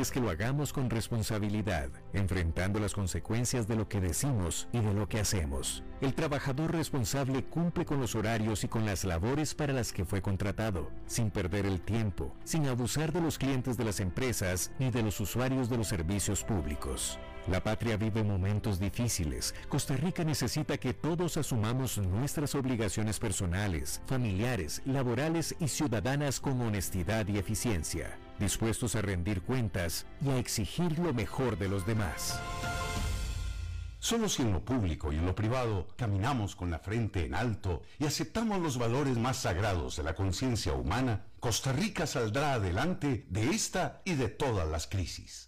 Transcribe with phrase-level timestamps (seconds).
[0.00, 4.94] es que lo hagamos con responsabilidad, enfrentando las consecuencias de lo que decimos y de
[4.94, 5.82] lo que hacemos.
[6.00, 10.22] El trabajador responsable cumple con los horarios y con las labores para las que fue
[10.22, 15.02] contratado, sin perder el tiempo, sin abusar de los clientes de las empresas ni de
[15.02, 17.18] los usuarios de los servicios públicos.
[17.50, 19.54] La patria vive momentos difíciles.
[19.70, 27.26] Costa Rica necesita que todos asumamos nuestras obligaciones personales, familiares, laborales y ciudadanas con honestidad
[27.26, 32.38] y eficiencia, dispuestos a rendir cuentas y a exigir lo mejor de los demás.
[33.98, 37.80] Solo si en lo público y en lo privado caminamos con la frente en alto
[37.98, 43.48] y aceptamos los valores más sagrados de la conciencia humana, Costa Rica saldrá adelante de
[43.48, 45.47] esta y de todas las crisis.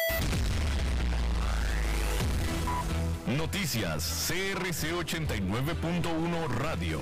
[3.37, 6.99] Noticias CRC 89.1 Radio.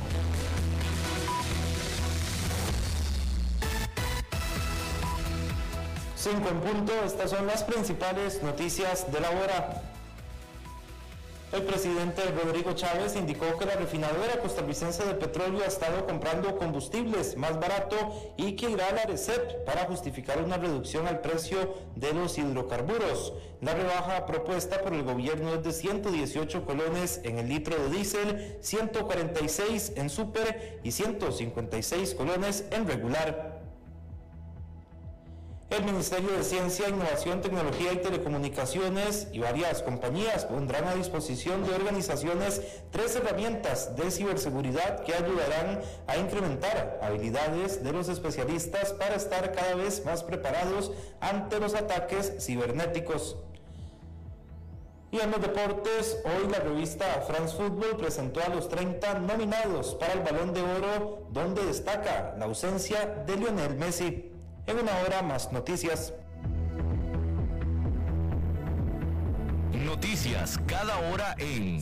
[6.16, 9.88] 5 en punto, estas son las principales noticias de la hora.
[11.52, 17.36] El presidente Rodrigo Chávez indicó que la refinadora costarricense de petróleo ha estado comprando combustibles
[17.38, 17.95] más barato
[18.38, 23.33] y que irá a la RECEP para justificar una reducción al precio de los hidrocarburos.
[23.61, 28.58] La rebaja propuesta por el gobierno es de 118 colones en el litro de diésel,
[28.61, 33.58] 146 en super y 156 colones en regular.
[35.70, 41.75] El Ministerio de Ciencia, Innovación, Tecnología y Telecomunicaciones y varias compañías pondrán a disposición de
[41.75, 49.52] organizaciones tres herramientas de ciberseguridad que ayudarán a incrementar habilidades de los especialistas para estar
[49.52, 53.38] cada vez más preparados ante los ataques cibernéticos.
[55.12, 60.13] Y en los deportes, hoy la revista France Football presentó a los 30 nominados para
[60.13, 64.28] el Balón de Oro, donde destaca la ausencia de Lionel Messi.
[64.69, 66.13] En una hora más noticias.
[69.74, 71.81] Noticias cada hora en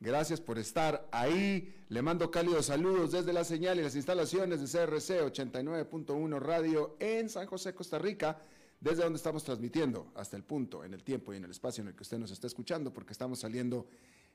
[0.00, 1.74] Gracias por estar ahí.
[1.88, 7.28] Le mando cálidos saludos desde la señal y las instalaciones de CRC 89.1 Radio en
[7.28, 8.38] San José, Costa Rica,
[8.80, 11.88] desde donde estamos transmitiendo hasta el punto, en el tiempo y en el espacio en
[11.88, 13.86] el que usted nos está escuchando, porque estamos saliendo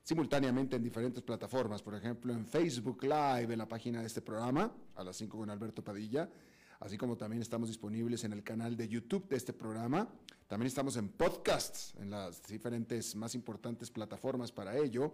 [0.02, 4.74] simultáneamente en diferentes plataformas, por ejemplo en Facebook Live, en la página de este programa,
[4.96, 6.30] a las 5 con Alberto Padilla,
[6.80, 10.08] así como también estamos disponibles en el canal de YouTube de este programa.
[10.48, 15.14] También estamos en podcasts, en las diferentes más importantes plataformas para ello.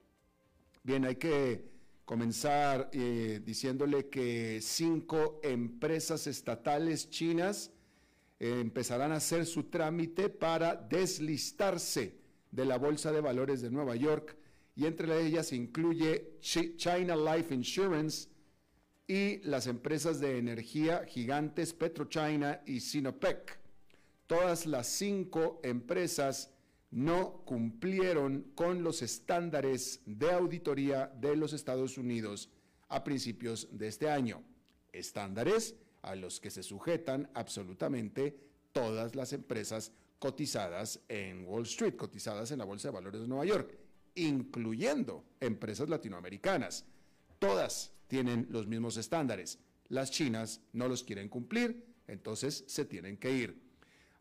[0.83, 1.69] Bien, hay que
[2.05, 7.71] comenzar eh, diciéndole que cinco empresas estatales chinas
[8.39, 12.17] eh, empezarán a hacer su trámite para deslistarse
[12.49, 14.35] de la Bolsa de Valores de Nueva York
[14.75, 18.29] y entre ellas incluye China Life Insurance
[19.05, 23.59] y las empresas de energía gigantes PetroChina y Sinopec.
[24.25, 26.51] Todas las cinco empresas
[26.91, 32.49] no cumplieron con los estándares de auditoría de los Estados Unidos
[32.89, 34.43] a principios de este año.
[34.91, 38.37] Estándares a los que se sujetan absolutamente
[38.73, 43.45] todas las empresas cotizadas en Wall Street, cotizadas en la Bolsa de Valores de Nueva
[43.45, 43.77] York,
[44.15, 46.85] incluyendo empresas latinoamericanas.
[47.39, 49.59] Todas tienen los mismos estándares.
[49.87, 53.70] Las chinas no los quieren cumplir, entonces se tienen que ir.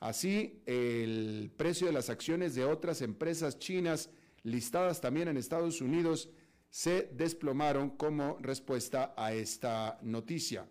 [0.00, 4.08] Así, el precio de las acciones de otras empresas chinas
[4.42, 6.30] listadas también en Estados Unidos
[6.70, 10.66] se desplomaron como respuesta a esta noticia.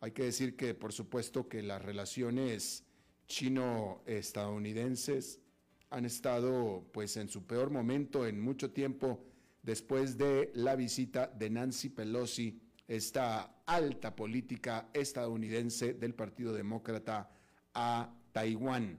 [0.00, 2.86] Hay que decir que, por supuesto, que las relaciones
[3.26, 5.40] chino-estadounidenses
[5.90, 9.22] han estado pues en su peor momento en mucho tiempo
[9.62, 12.58] después de la visita de Nancy Pelosi,
[12.88, 17.28] esta alta política estadounidense del Partido Demócrata
[17.74, 18.98] a Taiwán.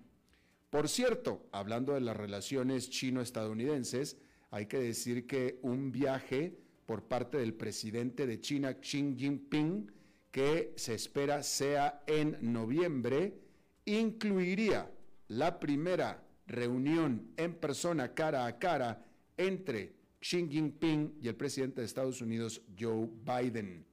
[0.69, 4.17] Por cierto, hablando de las relaciones chino-estadounidenses,
[4.49, 9.91] hay que decir que un viaje por parte del presidente de China, Xi Jinping,
[10.31, 13.39] que se espera sea en noviembre,
[13.85, 14.91] incluiría
[15.27, 19.05] la primera reunión en persona cara a cara
[19.37, 23.85] entre Xi Jinping y el presidente de Estados Unidos, Joe Biden.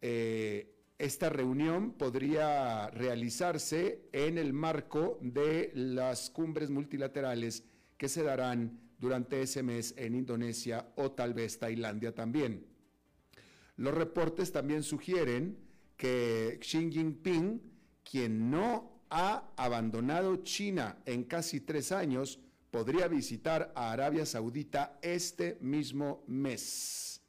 [0.00, 7.64] Eh, esta reunión podría realizarse en el marco de las cumbres multilaterales
[7.98, 12.66] que se darán durante ese mes en Indonesia o tal vez Tailandia también.
[13.76, 15.58] Los reportes también sugieren
[15.96, 17.60] que Xi Jinping,
[18.08, 22.38] quien no ha abandonado China en casi tres años,
[22.70, 27.20] podría visitar a Arabia Saudita este mismo mes.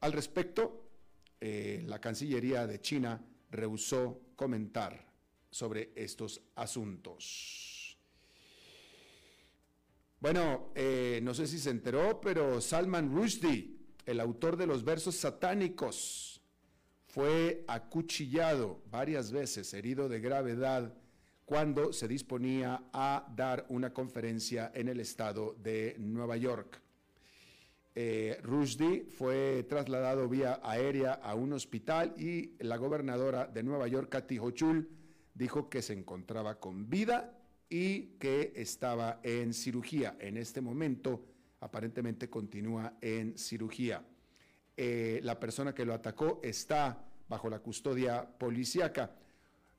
[0.00, 0.89] Al respecto,
[1.40, 5.06] eh, la Cancillería de China rehusó comentar
[5.50, 7.98] sobre estos asuntos.
[10.20, 15.16] Bueno, eh, no sé si se enteró, pero Salman Rushdie, el autor de los versos
[15.16, 16.42] satánicos,
[17.06, 20.94] fue acuchillado varias veces, herido de gravedad,
[21.44, 26.80] cuando se disponía a dar una conferencia en el estado de Nueva York.
[28.02, 34.08] Eh, Rushdie fue trasladado vía aérea a un hospital y la gobernadora de Nueva York,
[34.08, 34.88] Kathy Hochul,
[35.34, 37.36] dijo que se encontraba con vida
[37.68, 40.16] y que estaba en cirugía.
[40.18, 41.26] En este momento,
[41.60, 44.02] aparentemente continúa en cirugía.
[44.78, 49.14] Eh, la persona que lo atacó está bajo la custodia policíaca.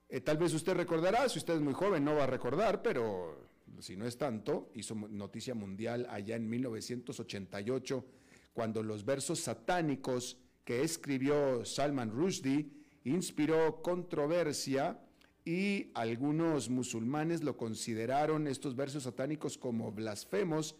[0.07, 3.50] Eh, tal vez usted recordará, si usted es muy joven no va a recordar, pero
[3.79, 8.05] si no es tanto, hizo noticia mundial allá en 1988,
[8.53, 12.69] cuando los versos satánicos que escribió Salman Rushdie
[13.03, 14.99] inspiró controversia
[15.43, 20.75] y algunos musulmanes lo consideraron estos versos satánicos como blasfemos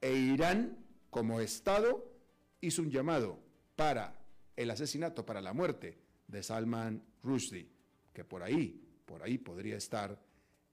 [0.00, 0.78] e Irán
[1.10, 2.12] como Estado
[2.60, 3.40] hizo un llamado
[3.74, 4.20] para
[4.54, 7.68] el asesinato, para la muerte de Salman Rushdie,
[8.12, 10.20] que por ahí, por ahí podría estar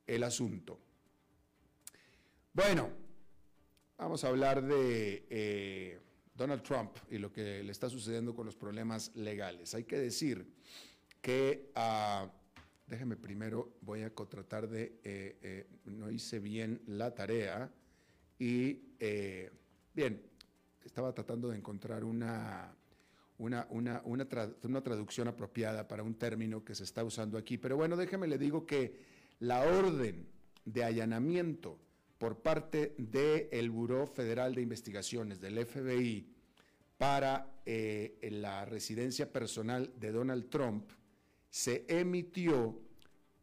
[0.06, 0.80] el asunto.
[2.56, 2.92] Bueno,
[3.98, 6.00] vamos a hablar de eh,
[6.36, 9.74] Donald Trump y lo que le está sucediendo con los problemas legales.
[9.74, 10.54] Hay que decir
[11.20, 12.30] que, uh,
[12.86, 17.72] déjeme primero, voy a tratar de, eh, eh, no hice bien la tarea
[18.38, 18.84] y,
[19.96, 20.22] bien,
[20.86, 22.72] estaba tratando de encontrar una,
[23.40, 24.28] una, una, una,
[24.62, 27.58] una traducción apropiada para un término que se está usando aquí.
[27.58, 29.00] Pero bueno, déjeme le digo que
[29.40, 30.28] la orden
[30.66, 31.80] de allanamiento
[32.24, 36.26] por parte del Buró Federal de Investigaciones, del FBI,
[36.98, 40.90] para eh, la residencia personal de Donald Trump,
[41.50, 42.80] se emitió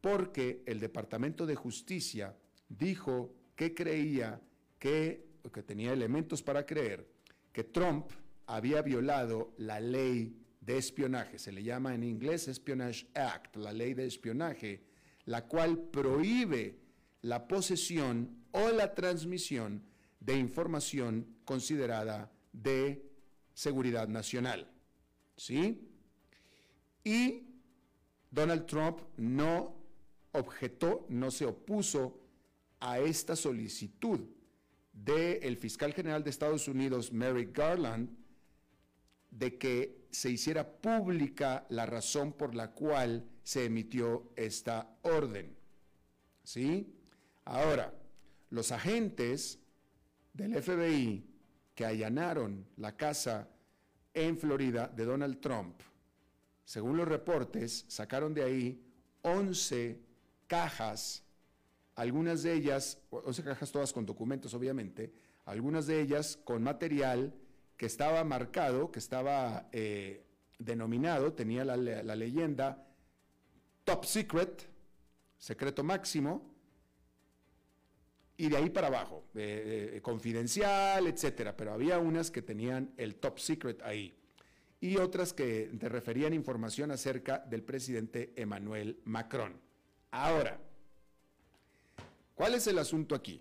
[0.01, 2.35] porque el Departamento de Justicia
[2.69, 4.41] dijo que creía
[4.79, 7.07] que, que tenía elementos para creer,
[7.53, 8.09] que Trump
[8.47, 13.93] había violado la ley de espionaje, se le llama en inglés Espionage Act, la ley
[13.93, 14.81] de espionaje,
[15.25, 16.81] la cual prohíbe
[17.21, 19.83] la posesión o la transmisión
[20.19, 23.09] de información considerada de
[23.53, 24.71] seguridad nacional.
[25.37, 25.87] ¿Sí?
[27.03, 27.47] Y
[28.29, 29.75] Donald Trump no
[30.31, 32.19] objetó, no se opuso
[32.79, 34.21] a esta solicitud
[34.93, 38.09] del fiscal general de Estados Unidos, Merrick Garland,
[39.29, 45.55] de que se hiciera pública la razón por la cual se emitió esta orden.
[46.43, 46.93] ¿Sí?
[47.51, 47.93] Ahora,
[48.49, 49.59] los agentes
[50.31, 51.29] del FBI
[51.75, 53.49] que allanaron la casa
[54.13, 55.81] en Florida de Donald Trump,
[56.63, 58.81] según los reportes, sacaron de ahí
[59.23, 59.99] 11
[60.47, 61.25] cajas,
[61.95, 65.11] algunas de ellas, 11 cajas todas con documentos obviamente,
[65.43, 67.33] algunas de ellas con material
[67.75, 70.25] que estaba marcado, que estaba eh,
[70.57, 72.87] denominado, tenía la, leyenda
[73.83, 74.69] Top Secret,
[75.37, 76.50] secreto máximo,
[78.41, 83.17] y de ahí para abajo, eh, eh, confidencial, etcétera, pero había unas que tenían el
[83.17, 84.15] top secret ahí
[84.79, 89.61] y otras que te referían información acerca del presidente Emmanuel Macron.
[90.09, 90.59] Ahora,
[92.33, 93.39] ¿cuál es el asunto aquí?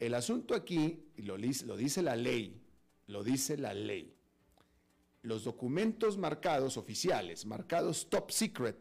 [0.00, 2.62] El asunto aquí, lo, lo dice la ley,
[3.08, 4.14] lo dice la ley.
[5.20, 8.78] Los documentos marcados oficiales, marcados top secret,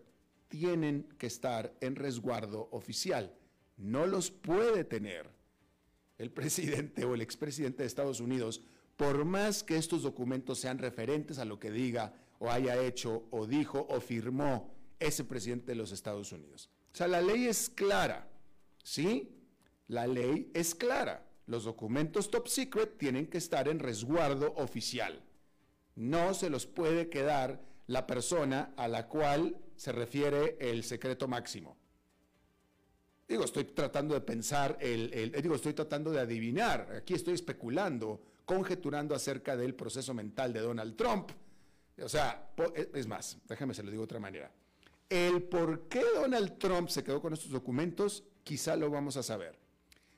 [0.47, 3.33] tienen que estar en resguardo oficial.
[3.77, 5.29] No los puede tener
[6.17, 8.61] el presidente o el expresidente de Estados Unidos,
[8.95, 13.45] por más que estos documentos sean referentes a lo que diga o haya hecho o
[13.45, 16.69] dijo o firmó ese presidente de los Estados Unidos.
[16.93, 18.27] O sea, la ley es clara,
[18.83, 19.31] ¿sí?
[19.87, 25.23] La ley es clara los documentos top secret tienen que estar en resguardo oficial.
[25.95, 31.77] No se los puede quedar la persona a la cual se refiere el secreto máximo.
[33.27, 39.13] Digo, estoy tratando de pensar, el, digo, estoy tratando de adivinar, aquí estoy especulando, conjeturando
[39.13, 41.31] acerca del proceso mental de Donald Trump.
[42.01, 42.51] O sea,
[42.93, 44.49] es más, déjame se lo digo de otra manera.
[45.09, 49.57] El por qué Donald Trump se quedó con estos documentos, quizá lo vamos a saber.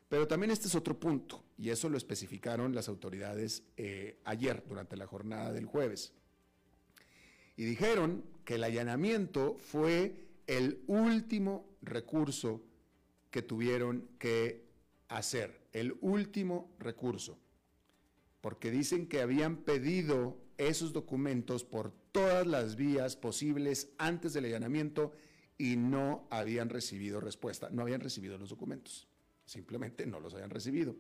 [0.08, 4.98] Pero también este es otro punto, y eso lo especificaron las autoridades eh, ayer, durante
[4.98, 6.14] la jornada del jueves.
[7.58, 12.62] Y dijeron que el allanamiento fue el último recurso
[13.32, 14.66] que tuvieron que
[15.08, 17.38] hacer, el último recurso,
[18.42, 25.14] porque dicen que habían pedido esos documentos por todas las vías posibles antes del allanamiento
[25.58, 29.10] y no habían recibido respuesta, no habían recibido los documentos
[29.50, 30.96] simplemente no los hayan recibido.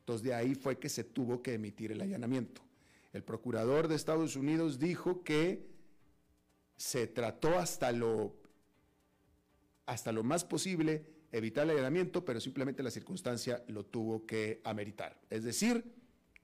[0.00, 2.62] Entonces de ahí fue que se tuvo que emitir el allanamiento.
[3.12, 5.70] El procurador de Estados Unidos dijo que
[6.76, 8.34] se trató hasta lo,
[9.86, 15.18] hasta lo más posible evitar el allanamiento, pero simplemente la circunstancia lo tuvo que ameritar.
[15.30, 15.82] Es decir,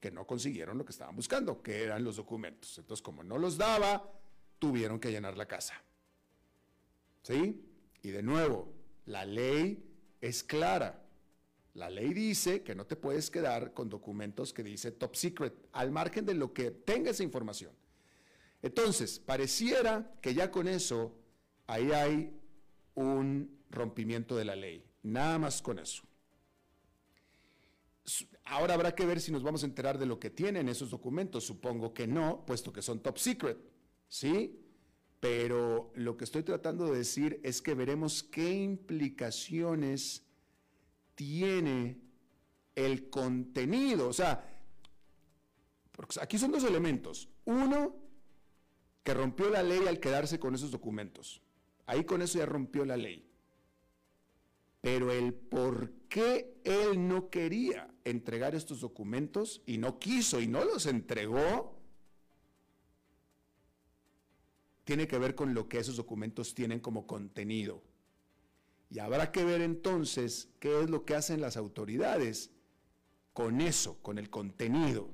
[0.00, 2.78] que no consiguieron lo que estaban buscando, que eran los documentos.
[2.78, 4.10] Entonces, como no los daba,
[4.58, 5.74] tuvieron que llenar la casa.
[7.22, 7.62] ¿Sí?
[8.02, 8.72] Y de nuevo,
[9.06, 9.84] la ley
[10.20, 11.04] es clara.
[11.74, 15.90] La ley dice que no te puedes quedar con documentos que dice top secret, al
[15.90, 17.72] margen de lo que tenga esa información.
[18.62, 21.14] Entonces, pareciera que ya con eso,
[21.66, 22.32] ahí hay
[22.94, 24.84] un rompimiento de la ley.
[25.02, 26.02] Nada más con eso.
[28.44, 31.44] Ahora habrá que ver si nos vamos a enterar de lo que tienen esos documentos.
[31.44, 33.58] Supongo que no, puesto que son top secret.
[34.08, 34.64] ¿Sí?
[35.20, 40.24] Pero lo que estoy tratando de decir es que veremos qué implicaciones
[41.14, 42.00] tiene
[42.74, 44.08] el contenido.
[44.08, 44.48] O sea,
[46.20, 47.28] aquí son dos elementos.
[47.44, 47.96] Uno,
[49.02, 51.42] que rompió la ley al quedarse con esos documentos.
[51.86, 53.27] Ahí con eso ya rompió la ley.
[54.80, 60.64] Pero el por qué él no quería entregar estos documentos y no quiso y no
[60.64, 61.78] los entregó,
[64.84, 67.82] tiene que ver con lo que esos documentos tienen como contenido.
[68.90, 72.50] Y habrá que ver entonces qué es lo que hacen las autoridades
[73.34, 75.10] con eso, con el contenido.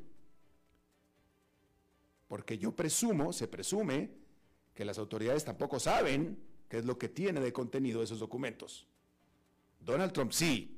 [2.28, 4.10] Porque yo presumo, se presume,
[4.74, 8.86] que las autoridades tampoco saben qué es lo que tiene de contenido esos documentos.
[9.84, 10.74] Donald Trump sí,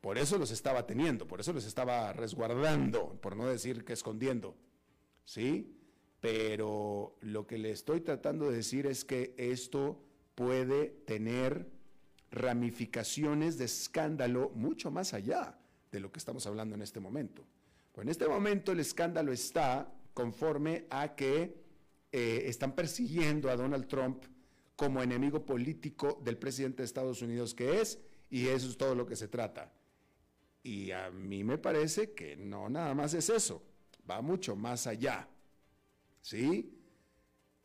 [0.00, 4.56] por eso los estaba teniendo, por eso los estaba resguardando, por no decir que escondiendo.
[5.24, 5.76] ¿Sí?
[6.20, 10.00] Pero lo que le estoy tratando de decir es que esto
[10.34, 11.68] puede tener
[12.30, 15.58] ramificaciones de escándalo mucho más allá
[15.90, 17.44] de lo que estamos hablando en este momento.
[17.92, 21.62] Pues en este momento el escándalo está conforme a que
[22.12, 24.24] eh, están persiguiendo a Donald Trump
[24.76, 27.98] como enemigo político del presidente de Estados Unidos que es,
[28.30, 29.72] y eso es todo lo que se trata.
[30.62, 33.62] Y a mí me parece que no nada más es eso,
[34.08, 35.28] va mucho más allá.
[36.22, 36.72] ¿Sí?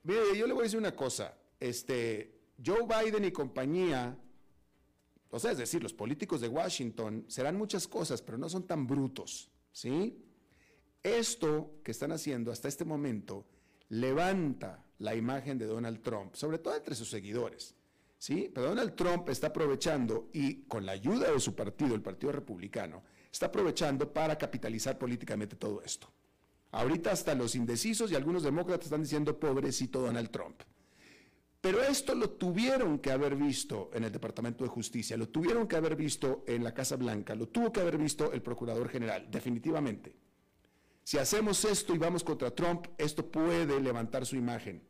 [0.04, 4.18] Mire, yo le voy a decir una cosa, este, Joe Biden y compañía
[5.30, 8.86] O sea, es decir, los políticos de Washington serán muchas cosas, pero no son tan
[8.86, 10.22] brutos, ¿sí?
[11.02, 13.48] Esto que están haciendo hasta este momento
[13.90, 17.76] levanta la imagen de Donald Trump, sobre todo entre sus seguidores.
[18.28, 23.04] Pero Donald Trump está aprovechando y con la ayuda de su partido, el Partido Republicano,
[23.32, 26.08] está aprovechando para capitalizar políticamente todo esto.
[26.72, 30.62] Ahorita hasta los indecisos y algunos demócratas están diciendo pobrecito Donald Trump.
[31.62, 35.76] Pero esto lo tuvieron que haber visto en el Departamento de Justicia, lo tuvieron que
[35.76, 40.16] haber visto en la Casa Blanca, lo tuvo que haber visto el Procurador General, definitivamente.
[41.04, 44.84] Si hacemos esto y vamos contra Trump, esto puede levantar su imagen.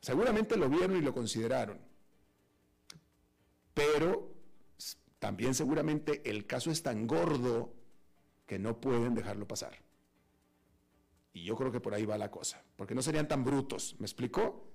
[0.00, 1.93] Seguramente lo vieron y lo consideraron.
[3.74, 4.32] Pero
[5.18, 7.74] también seguramente el caso es tan gordo
[8.46, 9.78] que no pueden dejarlo pasar.
[11.32, 14.06] Y yo creo que por ahí va la cosa, porque no serían tan brutos, ¿me
[14.06, 14.70] explicó?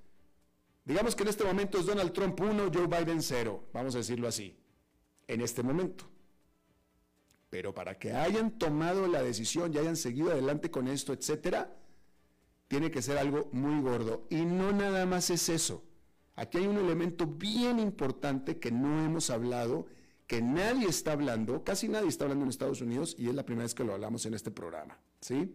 [0.84, 4.28] Digamos que en este momento es Donald Trump 1, Joe Biden 0, vamos a decirlo
[4.28, 4.58] así,
[5.28, 6.10] en este momento.
[7.50, 11.76] Pero para que hayan tomado la decisión y hayan seguido adelante con esto, etcétera,
[12.68, 14.28] tiene que ser algo muy gordo.
[14.30, 15.84] Y no nada más es eso.
[16.40, 19.88] Aquí hay un elemento bien importante que no hemos hablado,
[20.26, 23.66] que nadie está hablando, casi nadie está hablando en Estados Unidos y es la primera
[23.66, 24.98] vez que lo hablamos en este programa.
[25.20, 25.54] ¿sí?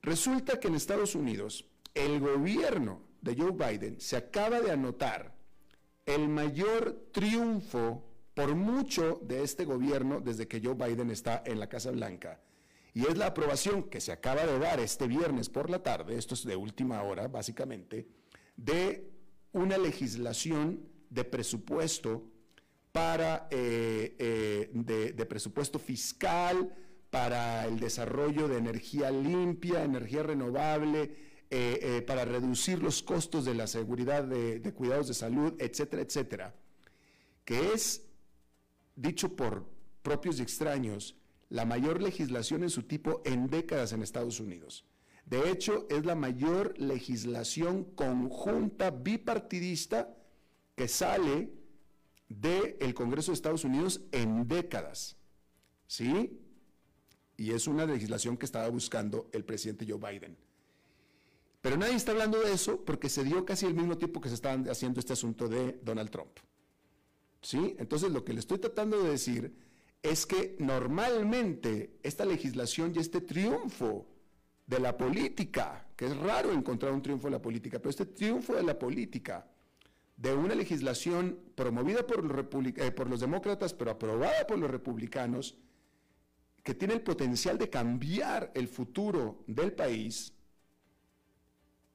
[0.00, 5.34] Resulta que en Estados Unidos el gobierno de Joe Biden se acaba de anotar
[6.06, 11.68] el mayor triunfo por mucho de este gobierno desde que Joe Biden está en la
[11.68, 12.40] Casa Blanca.
[12.92, 16.34] Y es la aprobación que se acaba de dar este viernes por la tarde, esto
[16.34, 18.06] es de última hora básicamente,
[18.56, 19.13] de
[19.54, 22.28] una legislación de presupuesto
[22.92, 26.74] para eh, eh, de, presupuesto fiscal,
[27.10, 31.16] para el desarrollo de energía limpia, energía renovable,
[31.50, 36.54] eh, para reducir los costos de la seguridad de, de cuidados de salud, etcétera, etcétera,
[37.44, 38.02] que es
[38.96, 39.64] dicho por
[40.02, 41.16] propios y extraños,
[41.48, 44.84] la mayor legislación en su tipo en décadas en Estados Unidos.
[45.26, 50.14] De hecho, es la mayor legislación conjunta bipartidista
[50.74, 51.50] que sale
[52.28, 55.16] del Congreso de Estados Unidos en décadas.
[55.86, 56.40] ¿Sí?
[57.36, 60.36] Y es una legislación que estaba buscando el presidente Joe Biden.
[61.60, 64.34] Pero nadie está hablando de eso porque se dio casi el mismo tiempo que se
[64.34, 66.38] estaba haciendo este asunto de Donald Trump.
[67.40, 67.74] ¿Sí?
[67.78, 69.54] Entonces lo que le estoy tratando de decir
[70.02, 74.06] es que normalmente esta legislación y este triunfo
[74.66, 78.54] de la política, que es raro encontrar un triunfo de la política, pero este triunfo
[78.54, 79.46] de la política,
[80.16, 82.46] de una legislación promovida por los,
[82.76, 85.56] eh, por los demócratas, pero aprobada por los republicanos,
[86.62, 90.32] que tiene el potencial de cambiar el futuro del país,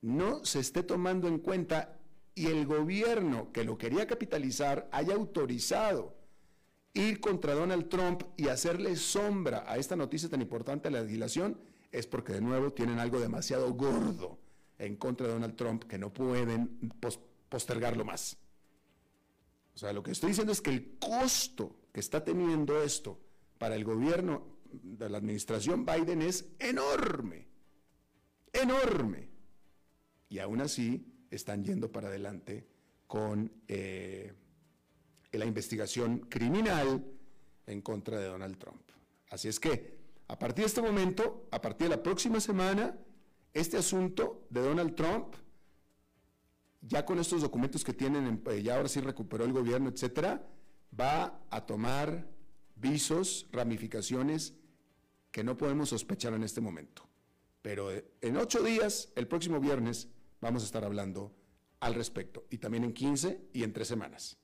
[0.01, 1.99] no se esté tomando en cuenta
[2.35, 6.15] y el gobierno que lo quería capitalizar haya autorizado
[6.93, 11.59] ir contra Donald Trump y hacerle sombra a esta noticia tan importante de la legislación,
[11.91, 14.39] es porque de nuevo tienen algo demasiado gordo
[14.77, 16.91] en contra de Donald Trump que no pueden
[17.49, 18.37] postergarlo más.
[19.75, 23.19] O sea, lo que estoy diciendo es que el costo que está teniendo esto
[23.57, 27.47] para el gobierno de la administración Biden es enorme,
[28.53, 29.29] enorme.
[30.29, 32.67] Y aún así, están yendo para adelante
[33.07, 34.33] con eh,
[35.31, 37.03] la investigación criminal
[37.65, 38.81] en contra de Donald Trump.
[39.29, 39.98] Así es que,
[40.29, 42.95] a partir de este momento, a partir de la próxima semana,
[43.51, 45.33] este asunto de Donald Trump,
[46.81, 50.47] ya con estos documentos que tienen, eh, ya ahora sí recuperó el gobierno, etcétera,
[50.97, 52.29] va a tomar
[52.75, 54.53] visos, ramificaciones
[55.31, 57.09] que no podemos sospechar en este momento.
[57.63, 60.09] Pero eh, en ocho días, el próximo viernes,
[60.41, 61.35] vamos a estar hablando
[61.79, 62.45] al respecto.
[62.51, 64.37] Y también en 15 y en tres semanas,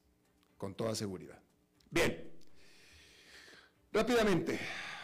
[0.57, 1.39] con toda seguridad.
[1.91, 2.31] Bien,
[3.91, 4.59] rápidamente,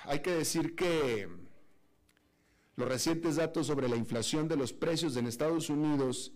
[0.06, 1.28] hay que decir que
[2.76, 6.34] los recientes datos sobre la inflación de los precios en Estados Unidos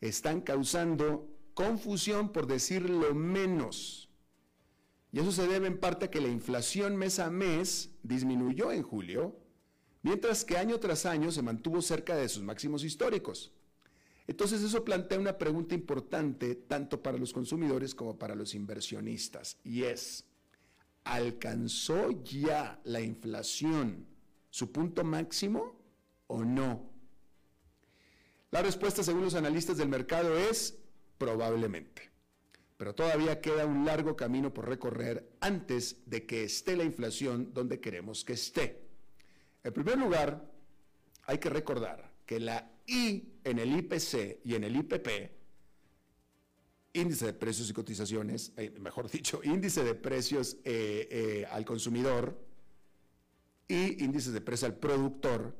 [0.00, 4.08] están causando confusión, por decirlo menos.
[5.12, 8.82] Y eso se debe en parte a que la inflación mes a mes disminuyó en
[8.82, 9.38] julio,
[10.02, 13.52] mientras que año tras año se mantuvo cerca de sus máximos históricos.
[14.26, 19.82] Entonces eso plantea una pregunta importante tanto para los consumidores como para los inversionistas y
[19.82, 20.24] es,
[21.04, 24.06] ¿alcanzó ya la inflación
[24.50, 25.76] su punto máximo
[26.26, 26.90] o no?
[28.50, 30.78] La respuesta según los analistas del mercado es
[31.18, 32.10] probablemente,
[32.76, 37.80] pero todavía queda un largo camino por recorrer antes de que esté la inflación donde
[37.80, 38.88] queremos que esté.
[39.62, 40.50] En primer lugar,
[41.24, 45.08] hay que recordar que la I en el IPC y en el IPP
[46.94, 52.40] índice de precios y cotizaciones, eh, mejor dicho, índice de precios eh, eh, al consumidor
[53.68, 55.56] y índices de precio al productor,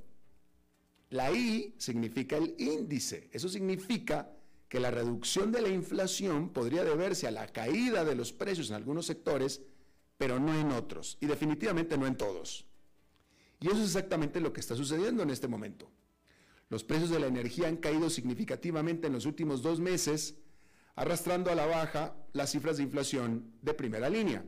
[1.10, 3.28] la I significa el índice.
[3.32, 4.30] Eso significa
[4.68, 8.76] que la reducción de la inflación podría deberse a la caída de los precios en
[8.76, 9.62] algunos sectores,
[10.16, 12.66] pero no en otros, y definitivamente no en todos.
[13.60, 15.90] Y eso es exactamente lo que está sucediendo en este momento.
[16.70, 20.34] Los precios de la energía han caído significativamente en los últimos dos meses,
[20.96, 24.44] arrastrando a la baja las cifras de inflación de primera línea.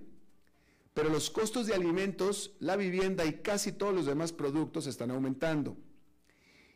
[0.95, 5.77] Pero los costos de alimentos, la vivienda y casi todos los demás productos están aumentando.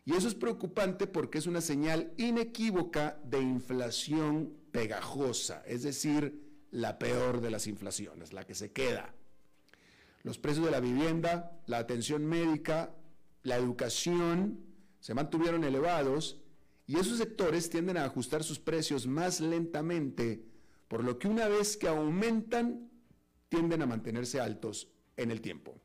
[0.05, 6.99] Y eso es preocupante porque es una señal inequívoca de inflación pegajosa, es decir, la
[6.99, 9.15] peor de las inflaciones, la que se queda.
[10.23, 12.95] Los precios de la vivienda, la atención médica,
[13.43, 14.61] la educación
[15.01, 16.40] se mantuvieron elevados
[16.91, 20.45] y esos sectores tienden a ajustar sus precios más lentamente,
[20.89, 22.91] por lo que una vez que aumentan,
[23.49, 25.81] tienden a mantenerse altos en el tiempo.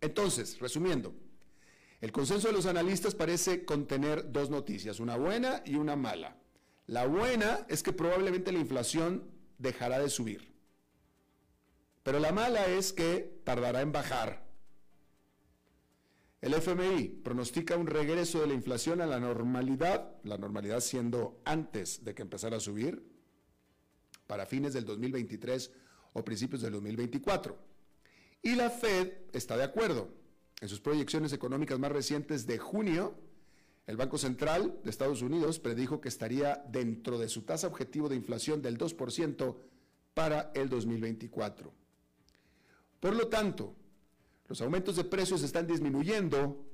[0.00, 1.14] Entonces, resumiendo,
[2.00, 6.36] el consenso de los analistas parece contener dos noticias, una buena y una mala.
[6.88, 10.52] La buena es que probablemente la inflación dejará de subir,
[12.02, 14.41] pero la mala es que tardará en bajar.
[16.42, 22.04] El FMI pronostica un regreso de la inflación a la normalidad, la normalidad siendo antes
[22.04, 23.00] de que empezara a subir,
[24.26, 25.70] para fines del 2023
[26.14, 27.56] o principios del 2024.
[28.42, 30.08] Y la Fed está de acuerdo.
[30.60, 33.14] En sus proyecciones económicas más recientes de junio,
[33.86, 38.16] el Banco Central de Estados Unidos predijo que estaría dentro de su tasa objetivo de
[38.16, 39.56] inflación del 2%
[40.12, 41.72] para el 2024.
[42.98, 43.76] Por lo tanto,
[44.52, 46.64] los aumentos de precios están disminuyendo,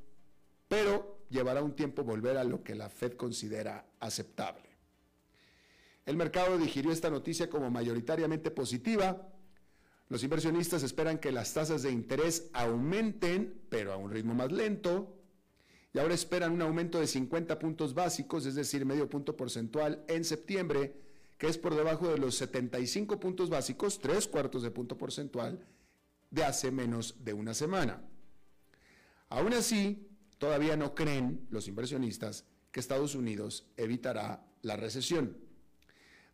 [0.66, 4.68] pero llevará un tiempo volver a lo que la Fed considera aceptable.
[6.04, 9.32] El mercado digirió esta noticia como mayoritariamente positiva
[10.08, 15.14] los inversionistas esperan que las tasas de interés aumenten, pero a un ritmo más lento,
[15.92, 20.24] y ahora esperan un aumento de 50 puntos básicos, es decir, medio punto porcentual en
[20.24, 20.94] septiembre,
[21.36, 25.60] que es por debajo de los 75 puntos básicos, tres cuartos de punto porcentual,
[26.30, 28.02] de hace menos de una semana.
[29.28, 35.36] Aún así, todavía no creen los inversionistas que Estados Unidos evitará la recesión.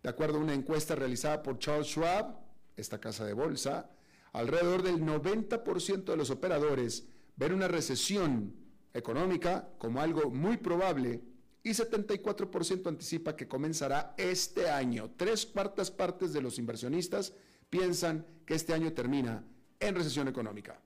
[0.03, 2.39] De acuerdo a una encuesta realizada por Charles Schwab,
[2.77, 3.91] esta casa de bolsa,
[4.33, 8.55] alrededor del 90% de los operadores ven una recesión
[8.93, 11.23] económica como algo muy probable
[11.63, 15.13] y 74% anticipa que comenzará este año.
[15.17, 17.33] Tres cuartas partes de los inversionistas
[17.71, 19.45] piensan que este año termina
[19.89, 20.81] en recesión económica.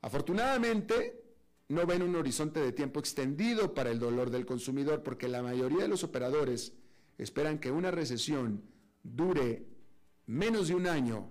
[0.00, 1.22] Afortunadamente,
[1.68, 5.82] no ven un horizonte de tiempo extendido para el dolor del consumidor porque la mayoría
[5.82, 6.72] de los operadores
[7.18, 8.62] esperan que una recesión
[9.02, 9.66] dure
[10.26, 11.28] menos de un año,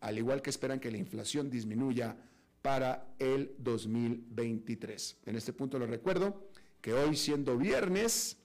[0.00, 2.16] al igual que esperan que la inflación disminuya
[2.60, 5.18] para el 2023.
[5.26, 6.48] En este punto les recuerdo
[6.80, 8.36] que hoy siendo viernes,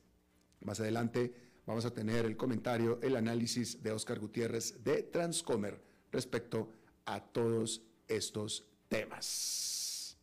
[0.62, 1.34] más adelante
[1.66, 6.83] vamos a tener el comentario, el análisis de Oscar Gutiérrez de Transcomer respecto a
[7.20, 10.18] todos estos temas.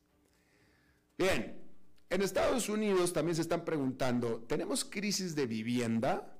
[1.18, 1.60] Bien,
[2.08, 6.36] en Estados Unidos también se están preguntando, ¿tenemos crisis de vivienda?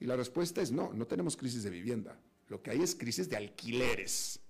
[0.00, 2.18] Y la respuesta es no, no tenemos crisis de vivienda.
[2.48, 4.40] Lo que hay es crisis de alquileres,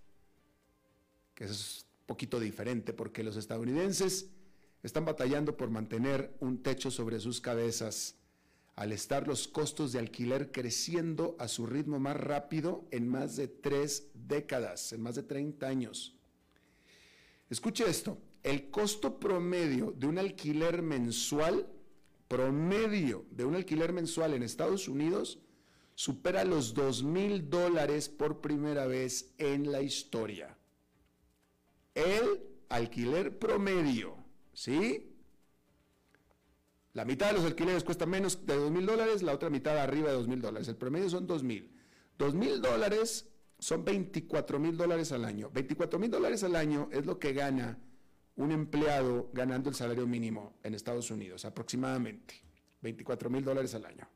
[1.35, 4.29] que es un poquito diferente porque los estadounidenses
[4.83, 8.18] están batallando por mantener un techo sobre sus cabezas
[8.79, 13.49] al estar los costos de alquiler creciendo a su ritmo más rápido en más de
[13.49, 16.17] tres décadas, en más de 30 años.
[17.51, 21.69] Escuche esto, el costo promedio de un alquiler mensual,
[22.29, 25.41] promedio de un alquiler mensual en Estados Unidos,
[25.97, 30.57] supera los 2 mil dólares por primera vez en la historia.
[31.97, 34.15] El alquiler promedio,
[34.53, 35.08] ¿sí?
[36.99, 40.09] La mitad de los alquileres cuesta menos de 2 mil dólares, la otra mitad arriba
[40.09, 40.67] de 2 mil dólares.
[40.67, 41.71] El promedio son 2 mil.
[42.19, 45.49] 2 mil dólares son 24 mil dólares al año.
[45.55, 47.79] 24 mil dólares al año es lo que gana
[48.35, 52.43] un empleado ganando el salario mínimo en Estados Unidos, aproximadamente.
[52.83, 54.09] 24 mil dólares al año.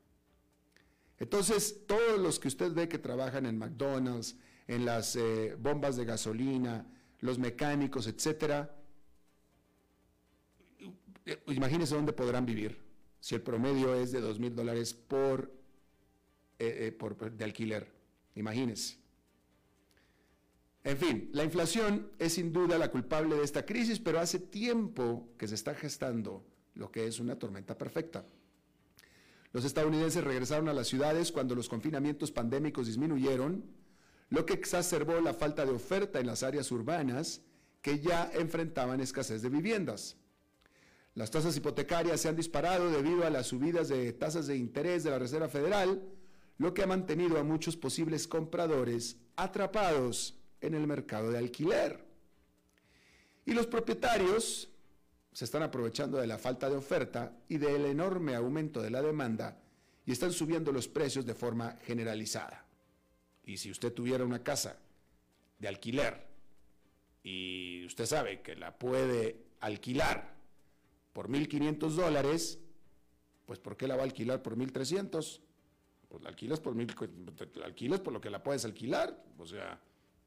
[1.19, 4.35] Entonces, todos los que usted ve que trabajan en McDonald's,
[4.67, 6.85] en las eh, bombas de gasolina,
[7.21, 8.75] los mecánicos, etcétera,
[11.47, 12.81] imagínense dónde podrán vivir
[13.19, 15.51] si el promedio es de dos mil dólares por,
[16.59, 17.91] eh, por, de alquiler.
[18.35, 18.97] Imagínense.
[20.83, 25.29] En fin, la inflación es sin duda la culpable de esta crisis, pero hace tiempo
[25.37, 28.25] que se está gestando lo que es una tormenta perfecta.
[29.53, 33.63] Los estadounidenses regresaron a las ciudades cuando los confinamientos pandémicos disminuyeron,
[34.29, 37.41] lo que exacerbó la falta de oferta en las áreas urbanas
[37.81, 40.17] que ya enfrentaban escasez de viviendas.
[41.15, 45.11] Las tasas hipotecarias se han disparado debido a las subidas de tasas de interés de
[45.11, 46.01] la Reserva Federal,
[46.57, 52.03] lo que ha mantenido a muchos posibles compradores atrapados en el mercado de alquiler.
[53.45, 54.69] Y los propietarios
[55.31, 59.59] se están aprovechando de la falta de oferta y del enorme aumento de la demanda
[60.05, 62.65] y están subiendo los precios de forma generalizada.
[63.45, 64.77] Y si usted tuviera una casa
[65.59, 66.25] de alquiler
[67.23, 70.32] y usted sabe que la puede alquilar
[71.13, 72.59] por 1.500 dólares,
[73.45, 75.39] pues ¿por qué la va a alquilar por 1.300?
[76.09, 76.93] Pues la alquilas por, mil,
[77.55, 79.79] la alquilas por lo que la puedes alquilar, o sea,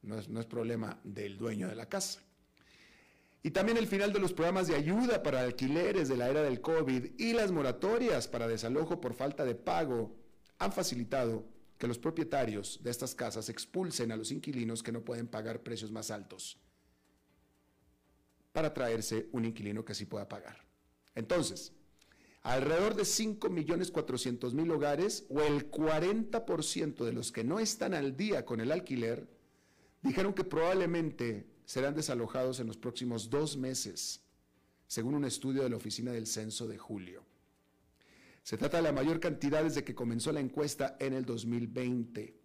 [0.02, 2.22] no es, no es problema del dueño de la casa.
[3.42, 6.60] Y también el final de los programas de ayuda para alquileres de la era del
[6.60, 10.16] COVID y las moratorias para desalojo por falta de pago
[10.58, 11.44] han facilitado
[11.78, 15.92] que los propietarios de estas casas expulsen a los inquilinos que no pueden pagar precios
[15.92, 16.58] más altos
[18.52, 20.65] para traerse un inquilino que sí pueda pagar.
[21.16, 21.72] Entonces,
[22.42, 28.60] alrededor de 5.400.000 hogares o el 40% de los que no están al día con
[28.60, 29.28] el alquiler
[30.02, 34.20] dijeron que probablemente serán desalojados en los próximos dos meses,
[34.86, 37.24] según un estudio de la Oficina del Censo de julio.
[38.44, 42.36] Se trata de la mayor cantidad desde que comenzó la encuesta en el 2020.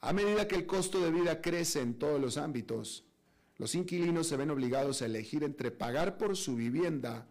[0.00, 3.04] A medida que el costo de vida crece en todos los ámbitos,
[3.62, 7.28] los inquilinos se ven obligados a elegir entre pagar por su vivienda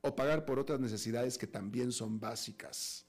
[0.00, 3.04] o pagar por otras necesidades que también son básicas.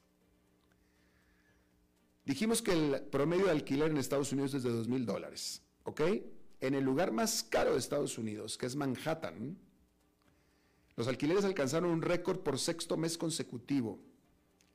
[2.26, 6.02] Dijimos que el promedio de alquiler en Estados Unidos es de 2 mil dólares, ¿ok?
[6.60, 9.56] En el lugar más caro de Estados Unidos, que es Manhattan,
[10.96, 14.00] los alquileres alcanzaron un récord por sexto mes consecutivo.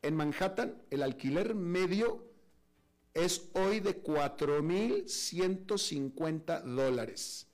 [0.02, 2.30] En Manhattan, el alquiler medio
[3.12, 7.48] es hoy de 4.150 dólares,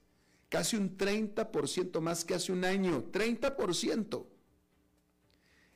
[0.49, 4.27] casi un 30% más que hace un año, 30%.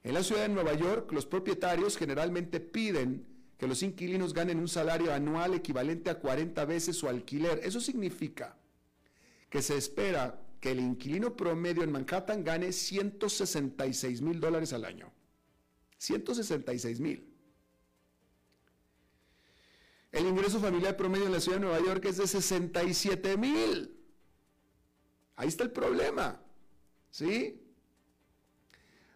[0.05, 4.69] En la ciudad de Nueva York, los propietarios generalmente piden que los inquilinos ganen un
[4.69, 7.61] salario anual equivalente a 40 veces su alquiler.
[7.63, 8.57] Eso significa
[9.49, 15.13] que se espera que el inquilino promedio en Manhattan gane 166 mil dólares al año.
[15.99, 17.29] 166 mil.
[20.11, 24.02] El ingreso familiar promedio en la ciudad de Nueva York es de 67 mil.
[25.37, 26.41] Ahí está el problema.
[27.11, 27.61] ¿Sí?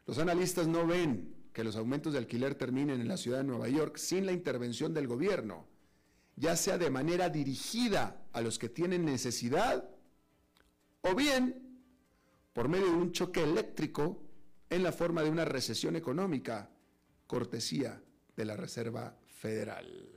[0.06, 3.68] Los analistas no ven que los aumentos de alquiler terminen en la ciudad de Nueva
[3.68, 5.66] York sin la intervención del gobierno,
[6.36, 9.88] ya sea de manera dirigida a los que tienen necesidad
[11.00, 11.80] o bien
[12.52, 14.22] por medio de un choque eléctrico
[14.68, 16.70] en la forma de una recesión económica,
[17.26, 18.02] cortesía
[18.36, 20.08] de la Reserva Federal.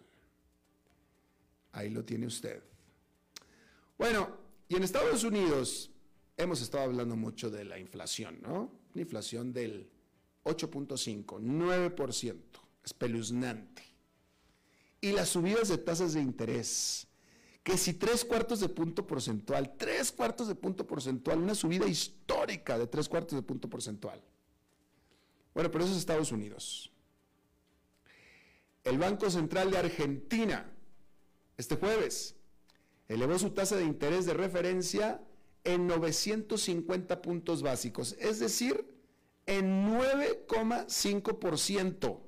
[1.71, 2.61] Ahí lo tiene usted.
[3.97, 4.37] Bueno,
[4.69, 5.89] y en Estados Unidos
[6.37, 8.71] hemos estado hablando mucho de la inflación, ¿no?
[8.93, 9.89] La inflación del
[10.45, 12.35] 8.5, 9%,
[12.85, 13.83] espeluznante.
[15.01, 17.07] Y las subidas de tasas de interés,
[17.63, 22.77] que si tres cuartos de punto porcentual, tres cuartos de punto porcentual, una subida histórica
[22.77, 24.21] de tres cuartos de punto porcentual.
[25.53, 26.91] Bueno, pero eso es Estados Unidos.
[28.83, 30.71] El Banco Central de Argentina,
[31.57, 32.35] este jueves,
[33.09, 35.21] elevó su tasa de interés de referencia
[35.65, 38.85] en 950 puntos básicos, es decir,
[39.45, 42.21] en 9,5%.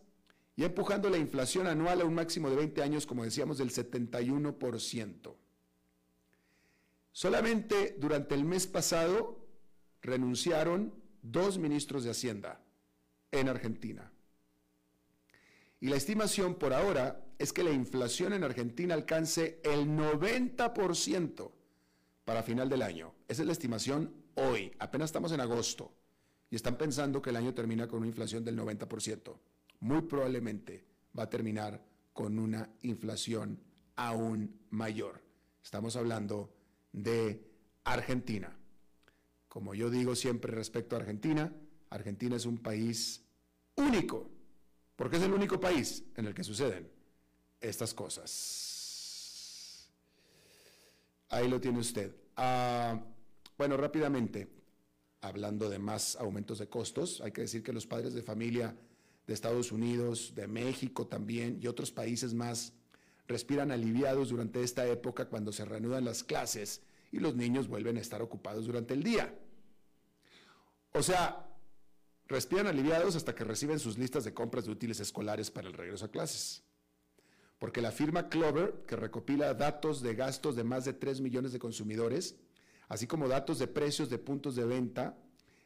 [0.55, 5.35] y empujando la inflación anual a un máximo de 20 años, como decíamos, del 71%.
[7.11, 9.45] Solamente durante el mes pasado
[10.01, 12.61] renunciaron dos ministros de Hacienda
[13.33, 14.13] en Argentina.
[15.81, 21.51] Y la estimación por ahora es que la inflación en Argentina alcance el 90%
[22.25, 23.13] para final del año.
[23.27, 25.93] Esa es la estimación hoy, apenas estamos en agosto,
[26.49, 29.37] y están pensando que el año termina con una inflación del 90%.
[29.79, 30.85] Muy probablemente
[31.17, 33.59] va a terminar con una inflación
[33.95, 35.21] aún mayor.
[35.63, 36.53] Estamos hablando
[36.91, 37.49] de
[37.83, 38.55] Argentina.
[39.47, 41.53] Como yo digo siempre respecto a Argentina,
[41.89, 43.23] Argentina es un país
[43.75, 44.29] único
[44.95, 46.89] porque es el único país en el que suceden
[47.63, 49.89] estas cosas.
[51.29, 52.15] Ahí lo tiene usted.
[52.35, 53.01] Ah,
[53.57, 54.49] bueno, rápidamente,
[55.21, 58.75] hablando de más aumentos de costos, hay que decir que los padres de familia
[59.25, 62.73] de Estados Unidos, de México también y otros países más
[63.27, 68.01] respiran aliviados durante esta época cuando se reanudan las clases y los niños vuelven a
[68.01, 69.33] estar ocupados durante el día.
[70.91, 71.49] O sea,
[72.27, 76.05] respiran aliviados hasta que reciben sus listas de compras de útiles escolares para el regreso
[76.05, 76.62] a clases.
[77.63, 81.59] Porque la firma Clover, que recopila datos de gastos de más de 3 millones de
[81.59, 82.35] consumidores,
[82.89, 85.17] así como datos de precios de puntos de venta,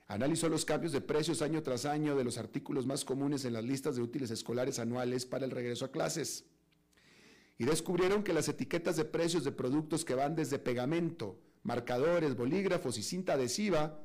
[0.05, 3.63] analizó los cambios de precios año tras año de los artículos más comunes en las
[3.63, 6.45] listas de útiles escolares anuales para el regreso a clases.
[7.57, 12.99] Y descubrieron que las etiquetas de precios de productos que van desde pegamento, marcadores, bolígrafos
[12.99, 13.99] y cinta adhesiva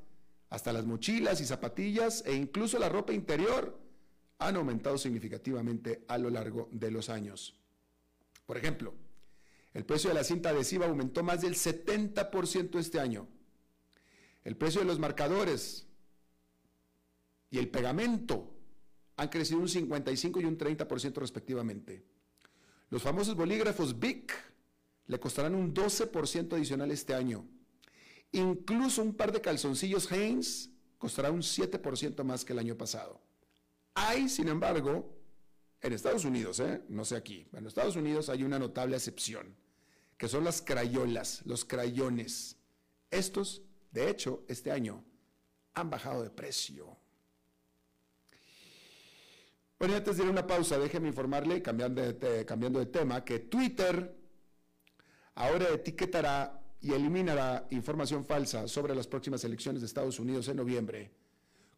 [0.49, 3.79] hasta las mochilas y zapatillas e incluso la ropa interior
[4.39, 7.59] han aumentado significativamente a lo largo de los años.
[8.53, 8.93] Por ejemplo,
[9.73, 13.27] el precio de la cinta adhesiva aumentó más del 70% este año.
[14.45, 15.87] El precio de los marcadores
[17.49, 18.55] y el pegamento
[19.17, 22.05] han crecido un 55 y un 30% respectivamente.
[22.91, 24.35] Los famosos bolígrafos BIC
[25.07, 27.47] le costarán un 12% adicional este año.
[28.33, 33.19] Incluso un par de calzoncillos Hanes costará un 7% más que el año pasado.
[33.95, 35.22] Hay, sin embargo,
[35.83, 36.81] en Estados Unidos, ¿eh?
[36.89, 39.55] no sé aquí, en Estados Unidos hay una notable excepción,
[40.17, 42.57] que son las crayolas, los crayones.
[43.11, 45.05] Estos, de hecho, este año
[45.75, 46.97] han bajado de precio.
[49.79, 53.41] Bueno, antes de ir a una pausa, déjeme informarle, cambiando de, cambiando de tema, que
[53.41, 54.17] Twitter
[55.35, 61.11] ahora etiquetará y eliminará información falsa sobre las próximas elecciones de Estados Unidos en noviembre,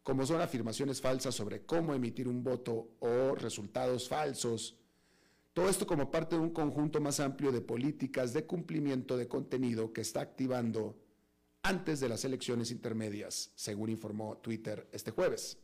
[0.05, 4.77] como son afirmaciones falsas sobre cómo emitir un voto o resultados falsos.
[5.51, 9.91] Todo esto como parte de un conjunto más amplio de políticas de cumplimiento de contenido
[9.93, 10.95] que está activando
[11.63, 15.57] antes de las elecciones intermedias, según informó Twitter este jueves.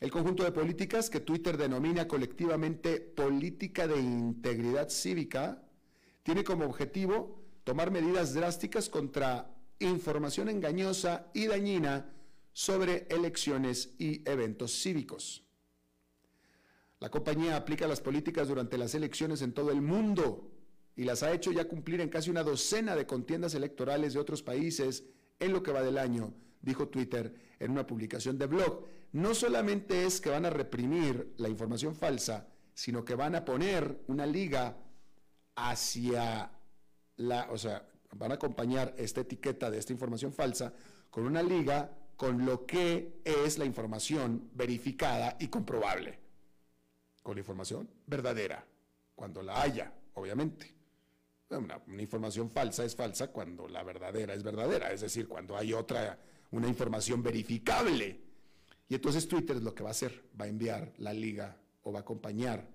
[0.00, 5.62] El conjunto de políticas que Twitter denomina colectivamente política de integridad cívica
[6.24, 12.16] tiene como objetivo tomar medidas drásticas contra información engañosa y dañina
[12.60, 15.42] sobre elecciones y eventos cívicos.
[16.98, 20.52] La compañía aplica las políticas durante las elecciones en todo el mundo
[20.94, 24.42] y las ha hecho ya cumplir en casi una docena de contiendas electorales de otros
[24.42, 25.04] países
[25.38, 28.84] en lo que va del año, dijo Twitter en una publicación de blog.
[29.12, 34.02] No solamente es que van a reprimir la información falsa, sino que van a poner
[34.06, 34.76] una liga
[35.56, 36.52] hacia
[37.48, 40.74] o sea, van a acompañar esta etiqueta de esta información falsa
[41.08, 46.18] con una liga con lo que es la información verificada y comprobable.
[47.22, 48.62] Con la información verdadera,
[49.14, 50.74] cuando la haya, obviamente.
[51.48, 56.18] Una, información falsa es falsa cuando la verdadera es verdadera, es decir, cuando hay otra,
[56.50, 58.20] una información verificable.
[58.86, 62.00] Y entonces Twitter lo que va a hacer, va a enviar la liga o va
[62.00, 62.68] a acompañar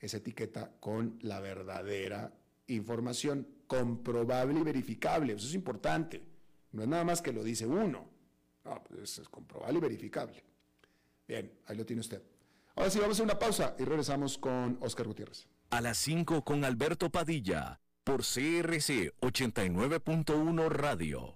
[0.00, 2.32] esa etiqueta con la verdadera
[2.68, 5.34] información comprobable y verificable.
[5.34, 6.22] Eso es importante.
[6.72, 8.15] No es nada más que lo dice uno.
[8.66, 10.44] No, pues es comprobable y verificable.
[11.26, 12.22] Bien, ahí lo tiene usted.
[12.74, 15.46] Ahora sí, vamos a una pausa y regresamos con Oscar Gutiérrez.
[15.70, 21.35] A las 5 con Alberto Padilla, por CRC 89.1 Radio.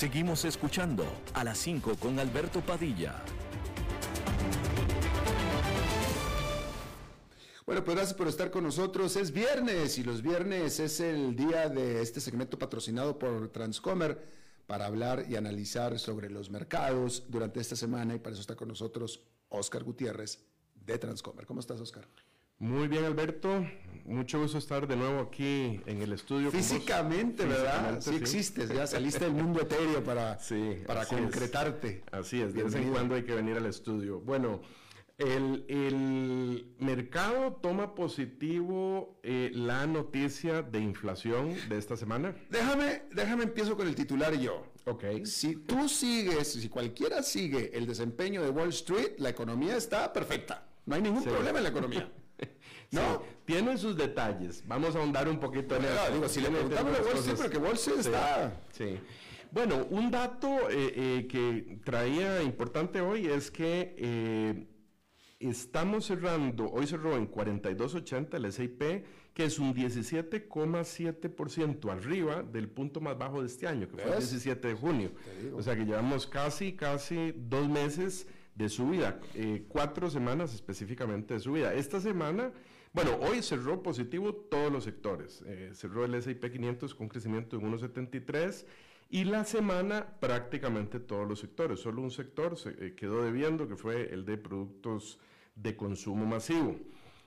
[0.00, 3.22] Seguimos escuchando a las 5 con Alberto Padilla.
[7.66, 9.14] Bueno, pues gracias por estar con nosotros.
[9.16, 14.26] Es viernes y los viernes es el día de este segmento patrocinado por Transcomer
[14.66, 18.68] para hablar y analizar sobre los mercados durante esta semana y para eso está con
[18.68, 19.20] nosotros
[19.50, 20.46] Oscar Gutiérrez
[20.76, 21.44] de Transcomer.
[21.44, 22.08] ¿Cómo estás, Oscar?
[22.60, 23.66] Muy bien, Alberto.
[24.04, 26.50] Mucho gusto estar de nuevo aquí en el estudio.
[26.50, 28.00] Físicamente, ¿verdad?
[28.02, 30.38] sí, existes, ya saliste del mundo etéreo para,
[30.86, 32.02] para concretarte.
[32.12, 34.20] Así es, de vez en cuando hay que venir al estudio.
[34.20, 34.60] Bueno,
[35.16, 42.34] el, mercado toma positivo eh, la noticia de inflación de esta semana.
[42.50, 44.66] Déjame, déjame empiezo con el titular yo.
[44.84, 45.24] Ok.
[45.24, 50.66] Si tú sigues, si cualquiera sigue el desempeño de Wall Street, la economía está perfecta.
[50.84, 52.10] No hay ningún problema en la economía.
[52.92, 53.22] ¿No?
[53.50, 54.62] tiene sus detalles.
[54.66, 56.12] Vamos a ahondar un poquito en eso.
[56.12, 58.62] Digo, si le preguntamos a Wall Street, pero que Wall está...
[58.70, 58.96] Sí.
[59.50, 64.68] Bueno, un dato eh, eh, que traía importante hoy es que eh,
[65.40, 73.00] estamos cerrando, hoy cerró en 42.80 el SIP, que es un 17,7% arriba del punto
[73.00, 75.10] más bajo de este año, que fue el 17 de junio.
[75.54, 79.18] O sea que llevamos casi, casi dos meses de subida,
[79.66, 81.74] cuatro semanas específicamente de subida.
[81.74, 82.52] Esta semana,
[82.92, 85.42] bueno, hoy cerró positivo todos los sectores.
[85.46, 88.66] Eh, cerró el S&P 500 con crecimiento de 1,73
[89.10, 91.80] y la semana prácticamente todos los sectores.
[91.80, 95.18] Solo un sector se eh, quedó debiendo, que fue el de productos
[95.54, 96.76] de consumo masivo.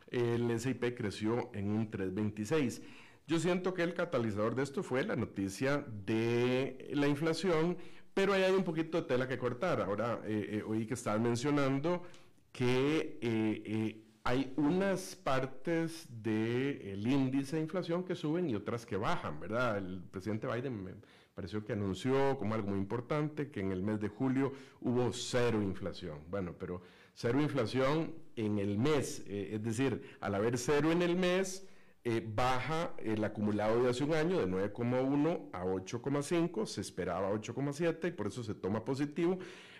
[0.09, 2.81] El S&P creció en un 3,26.
[3.25, 7.77] Yo siento que el catalizador de esto fue la noticia de la inflación,
[8.13, 9.81] pero ahí hay un poquito de tela que cortar.
[9.81, 12.03] Ahora, eh, eh, oí que estaban mencionando
[12.51, 19.39] que eh, hay unas partes del índice de inflación que suben y otras que bajan,
[19.39, 19.77] ¿verdad?
[19.77, 20.91] El presidente Biden me
[21.35, 25.61] pareció que anunció como algo muy importante que en el mes de julio hubo cero
[25.61, 26.19] inflación.
[26.29, 26.81] Bueno, pero
[27.13, 31.67] cero inflación en el mes, es decir, al haber cero en el mes,
[32.05, 38.07] eh, baja el acumulado de hace un año de 9,1 a 8,5, se esperaba 8,7
[38.07, 39.37] y por eso se toma positivo.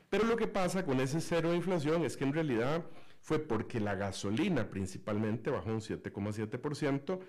[0.09, 2.85] Pero lo que pasa con ese cero de inflación es que en realidad
[3.24, 7.19] fue porque la gasolina principalmente bajó un 7,7%,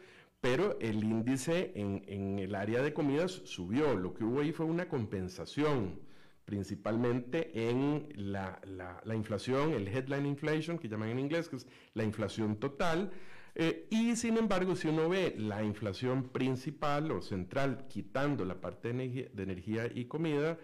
[0.41, 3.95] pero el índice en, el área de comidas subió.
[3.95, 6.01] Lo que hubo ahí fue una compensación
[6.45, 8.61] principalmente en la,
[9.05, 13.13] la inflación, el headline inflation, que llaman en inglés, que es la inflación total,
[13.55, 18.93] eh, y sin embargo, si uno ve la inflación principal o central, quitando la parte
[18.93, 20.59] de energía, y comida,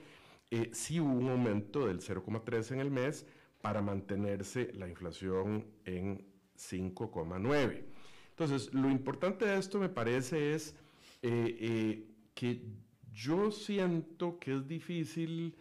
[0.50, 3.26] eh, sí hubo un aumento del 0,3 en el mes
[3.60, 6.24] para mantenerse la inflación en
[6.56, 7.82] 5,9.
[8.30, 10.74] Entonces, lo importante de esto me parece es
[11.22, 12.62] eh, que
[13.12, 15.54] yo siento que es difícil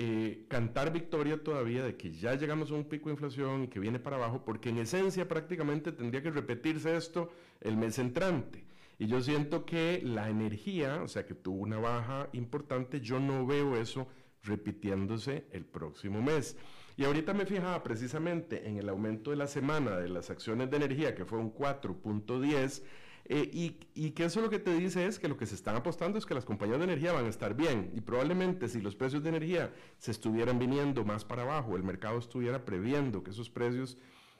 [0.00, 3.80] eh, cantar victoria todavía de que ya llegamos a un pico de inflación y que
[3.80, 8.64] viene para abajo, porque en esencia prácticamente tendría que repetirse esto el mes entrante.
[9.00, 13.44] Y yo siento que la energía, o sea, que tuvo una baja importante, yo no
[13.44, 14.06] veo eso
[14.44, 16.56] repitiéndose el próximo mes.
[16.98, 20.78] Y ahorita me fijaba precisamente en el aumento de la semana de las acciones de
[20.78, 22.82] energía, que fue un 4.10
[23.26, 23.48] eh,
[23.94, 26.26] y, que eso lo que te dice es que lo que se están apostando es
[26.26, 29.28] que las compañías de energía van a estar bien y probablemente si los precios de
[29.28, 33.96] energía se estuvieran viniendo más para abajo, el mercado estuviera previendo que esos precios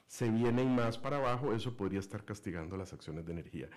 [0.08, 3.68] se vienen más para abajo, eso podría estar castigando las acciones de energía.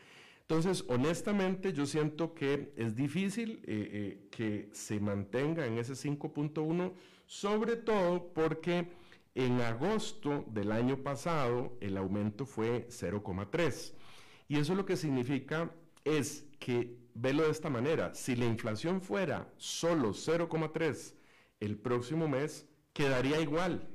[0.42, 6.94] Entonces, honestamente, yo siento que es difícil eh, eh, que se mantenga en ese 5.1,
[7.32, 8.92] sobre todo porque
[9.36, 13.94] en agosto del año pasado el aumento fue 0,3.
[14.50, 15.72] Y eso lo que significa
[16.04, 21.14] es que, velo de esta manera, si la inflación fuera solo 0,3
[21.62, 23.88] el próximo mes, quedaría igual.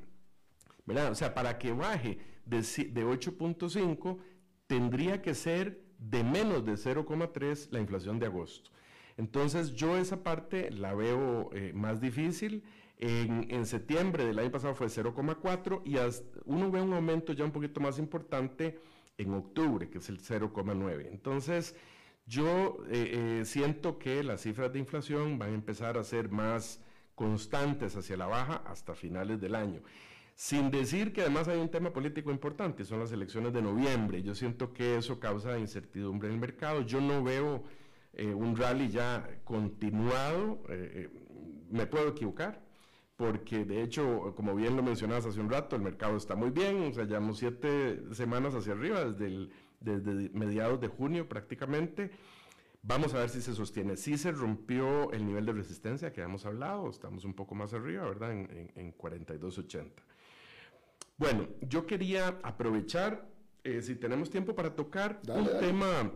[0.86, 4.18] O sea, para que baje de, de 8.5,
[4.66, 8.70] tendría que ser de menos de 0,3 la inflación de agosto.
[9.18, 12.64] Entonces yo esa parte la veo eh, más difícil.
[12.98, 15.96] En, septiembre del año pasado fue 0,4 y
[16.46, 18.80] uno ve un aumento ya un poquito más importante
[19.18, 21.08] en octubre, que es el 0,9.
[21.10, 21.76] Entonces
[22.26, 26.80] yo eh, eh, siento que las cifras de inflación van a empezar a ser más
[27.14, 29.82] constantes hacia la baja hasta finales del año.
[30.34, 34.22] Sin decir que además hay un tema político importante, son las elecciones de noviembre.
[34.22, 36.82] Yo siento que eso causa incertidumbre en el mercado.
[36.82, 37.62] Yo no veo
[38.12, 40.62] eh, un rally ya continuado.
[41.70, 42.65] Me puedo equivocar,
[43.16, 46.90] porque de hecho, como bien lo mencionabas hace un rato, el mercado está muy bien.
[46.90, 49.48] O sea, llevamos siete semanas hacia arriba, desde,
[49.80, 52.10] desde mediados de junio prácticamente.
[52.82, 53.96] Vamos a ver si se sostiene.
[53.96, 58.04] Si se rompió el nivel de resistencia que hemos hablado, estamos un poco más arriba,
[58.04, 58.32] ¿verdad?
[58.32, 59.90] En, en, en 42.80.
[61.16, 63.26] Bueno, yo quería aprovechar,
[63.64, 66.12] eh, si tenemos tiempo para tocar, un tema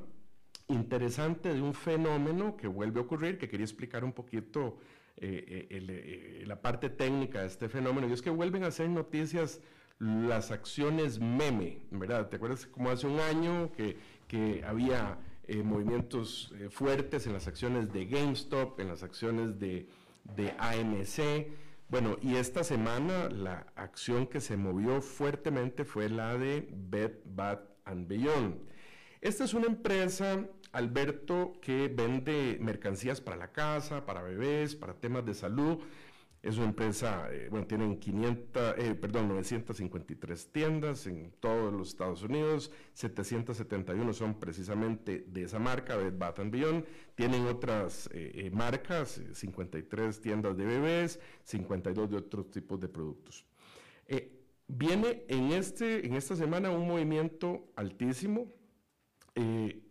[0.69, 4.77] interesante de un fenómeno que vuelve a ocurrir, que quería explicar un poquito
[5.21, 9.61] eh, eh, la parte técnica de este fenómeno, y es que vuelven a ser noticias
[9.99, 12.29] las acciones meme, ¿verdad?
[12.29, 15.19] ¿Te acuerdas como hace un año que, que había
[15.65, 19.89] movimientos fuertes en las acciones de GameStop, en las acciones de,
[20.37, 21.53] de AMC?
[21.91, 27.63] Bueno, y esta semana la acción que se movió fuertemente fue la de Bed Bath
[27.85, 28.61] and Beyond.
[29.21, 35.27] Esta es una empresa, Alberto, que vende mercancías para la casa, para bebés, para temas
[35.27, 35.79] de salud.
[36.43, 42.23] Es una empresa, eh, bueno, tienen 500, eh, perdón, 953 tiendas en todos los Estados
[42.23, 46.87] Unidos, 771 son precisamente de esa marca, Bed Bath Beyond.
[47.15, 53.45] Tienen otras eh, marcas, 53 tiendas de bebés, 52 de otros tipos de productos.
[54.67, 58.60] viene en, este, en esta semana un movimiento altísimo.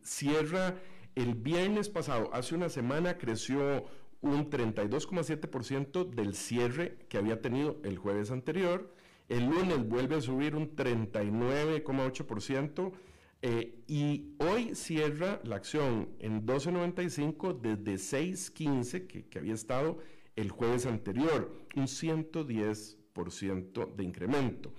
[0.02, 0.76] Cierra
[1.16, 3.86] el viernes pasado, hace una semana creció
[4.22, 8.95] un 32,7% del cierre que había tenido el jueves anterior.
[9.28, 12.93] El lunes vuelve a subir un 39,8%.
[13.41, 20.00] Eh, y hoy cierra la acción en 12.95 desde 6.15 que, que había estado
[20.36, 24.74] el jueves anterior, un 110% de incremento.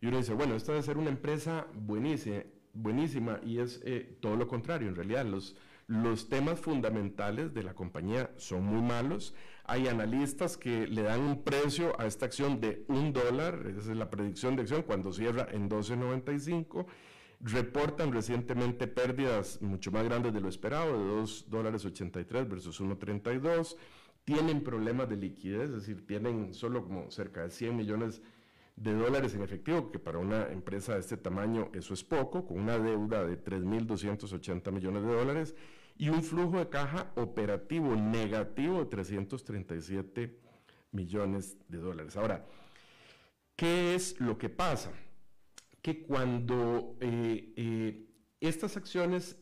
[0.00, 2.44] Y uno dice, bueno, esta debe ser una empresa buenísima,
[2.74, 5.56] buenísima y es eh, todo lo contrario, en realidad los,
[5.86, 9.34] los temas fundamentales de la compañía son muy malos.
[9.64, 13.96] Hay analistas que le dan un precio a esta acción de un dólar, esa es
[13.96, 16.86] la predicción de acción cuando cierra en 12.95.
[17.40, 23.76] Reportan recientemente pérdidas mucho más grandes de lo esperado, de 2 dólares 83 versus 1.32.
[24.24, 28.33] Tienen problemas de liquidez, es decir, tienen solo como cerca de 100 millones de
[28.76, 32.78] dólares en efectivo, que para una empresa de este tamaño eso es poco, con una
[32.78, 35.54] deuda de 3.280 millones de dólares
[35.96, 40.40] y un flujo de caja operativo negativo de 337
[40.90, 42.16] millones de dólares.
[42.16, 42.46] Ahora,
[43.56, 44.92] ¿qué es lo que pasa?
[45.80, 48.08] Que cuando eh, eh,
[48.40, 49.38] estas acciones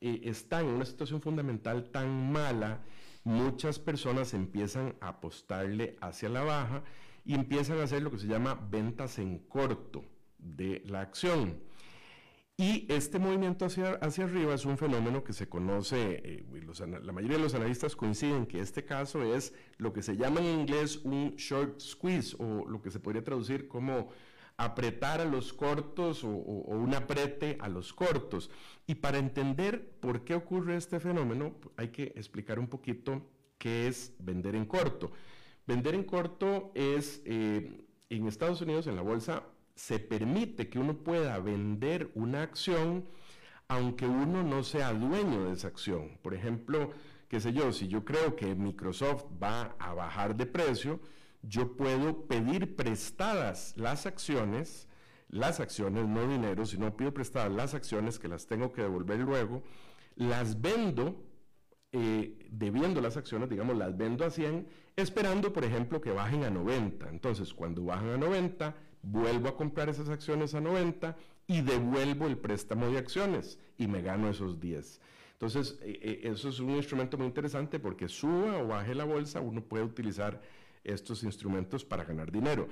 [0.00, 2.84] eh, están en una situación fundamental tan mala,
[3.22, 6.82] muchas personas empiezan a apostarle hacia la baja
[7.24, 10.04] y empiezan a hacer lo que se llama ventas en corto
[10.38, 11.58] de la acción.
[12.56, 16.44] Y este movimiento hacia, hacia arriba es un fenómeno que se conoce, eh,
[17.02, 20.60] la mayoría de los analistas coinciden que este caso es lo que se llama en
[20.60, 24.10] inglés un short squeeze o lo que se podría traducir como
[24.56, 28.50] apretar a los cortos o, o un aprete a los cortos.
[28.86, 33.20] Y para entender por qué ocurre este fenómeno hay que explicar un poquito
[33.58, 35.10] qué es vender en corto.
[35.66, 39.44] Vender en corto es, eh, en Estados Unidos, en la bolsa,
[39.74, 43.04] se permite que uno pueda vender una acción
[43.68, 46.18] aunque uno no sea dueño de esa acción.
[46.22, 46.90] Por ejemplo,
[47.28, 51.00] qué sé yo, si yo creo que Microsoft va a bajar de precio,
[51.42, 54.88] yo puedo pedir prestadas las acciones,
[55.28, 59.62] las acciones, no dinero, sino pido prestadas las acciones que las tengo que devolver luego,
[60.16, 61.22] las vendo
[61.96, 64.66] eh, debiendo las acciones, digamos, las vendo a 100,
[64.96, 67.08] esperando, por ejemplo, que bajen a 90.
[67.08, 71.16] Entonces, cuando bajan a 90, vuelvo a comprar esas acciones a 90
[71.46, 75.00] y devuelvo el préstamo de acciones y me gano esos 10.
[75.34, 79.40] Entonces, eh, eh, eso es un instrumento muy interesante porque suba o baje la bolsa,
[79.40, 80.42] uno puede utilizar
[80.82, 82.66] estos instrumentos para ganar dinero.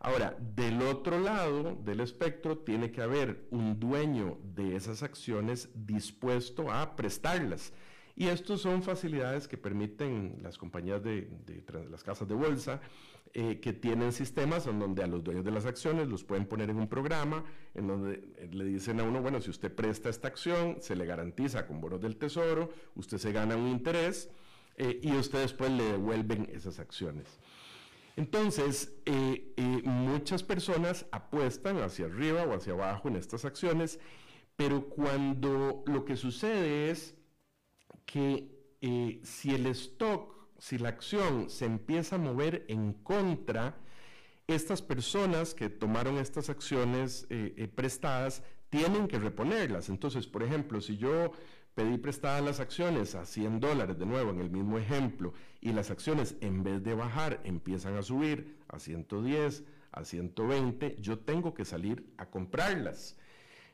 [0.00, 6.70] Ahora, del otro lado del espectro tiene que haber un dueño de esas acciones dispuesto
[6.70, 7.72] a prestarlas.
[8.16, 11.28] Y estos son facilidades que permiten las compañías de,
[11.90, 12.80] las casas de bolsa
[13.34, 16.70] eh, que tienen sistemas en donde a los dueños de las acciones los pueden poner
[16.70, 17.44] en un programa
[17.74, 21.04] en donde eh, le dicen a uno, bueno, si usted presta esta acción, se le
[21.04, 24.30] garantiza con bonos del tesoro, usted se gana un interés
[24.78, 27.26] eh, y usted después le devuelven esas acciones.
[28.16, 28.94] Entonces,
[29.84, 34.00] muchas personas apuestan hacia arriba o hacia abajo en estas acciones,
[34.56, 37.15] pero cuando lo que sucede es
[38.06, 43.76] que si el stock si la acción se empieza a mover en contra,
[44.46, 49.88] estas personas que tomaron estas acciones eh, eh, prestadas tienen que reponerlas.
[49.88, 51.32] Entonces, por ejemplo, si yo
[51.74, 55.90] pedí prestadas las acciones a 100 dólares, de nuevo en el mismo ejemplo, y las
[55.90, 61.64] acciones en vez de bajar empiezan a subir a 110, a 120, yo tengo que
[61.64, 63.16] salir a comprarlas.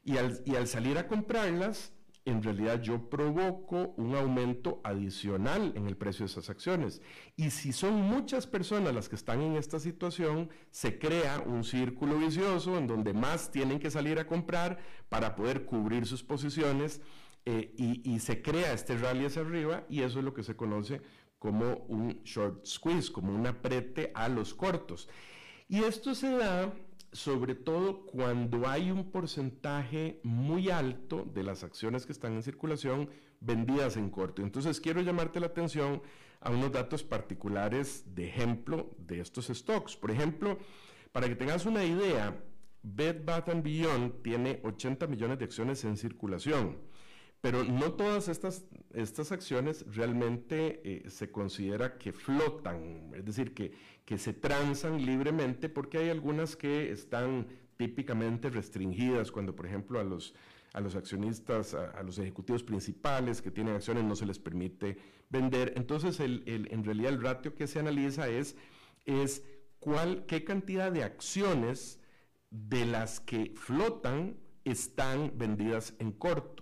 [0.05, 1.93] Y al salir a comprarlas,
[2.25, 7.03] en realidad yo provoco un aumento adicional en el precio de esas acciones.
[7.37, 12.19] Y si son muchas personas las que están en esta situación, se crea un círculo
[12.19, 17.01] vicioso en donde más tienen que salir a comprar para poder cubrir sus posiciones
[17.45, 20.55] eh, y, y se crea este rally hacia arriba y eso es lo que se
[20.55, 21.03] conoce
[21.41, 25.09] como un short squeeze, como un aprete a los cortos.
[25.69, 26.73] Y esto se da
[27.13, 33.11] sobre todo cuando hay un porcentaje muy alto de las acciones que están en circulación
[33.41, 34.43] vendidas en corto.
[34.43, 36.03] Entonces quiero llamarte la atención
[36.41, 39.97] a unos datos particulares de ejemplo de estos stocks.
[39.97, 40.59] Por ejemplo,
[41.13, 42.43] para que tengas una idea,
[42.83, 46.79] Bed Bath Beyond tiene 80 millones de acciones en circulación.
[47.41, 48.65] Pero no todas estas,
[48.95, 53.73] estas acciones realmente eh, se considera que flotan, es decir, que,
[54.05, 60.05] que se transan libremente porque hay algunas que están típicamente restringidas cuando, por ejemplo, a
[60.05, 60.35] los,
[60.73, 64.99] a los accionistas, a, los ejecutivos principales que tienen acciones no se les permite
[65.31, 65.73] vender.
[65.77, 68.57] Entonces, el, en realidad el ratio que se analiza es,
[69.05, 69.43] es
[69.81, 71.99] cuál, qué cantidad de acciones
[72.51, 76.62] de las que flotan están vendidas en corto.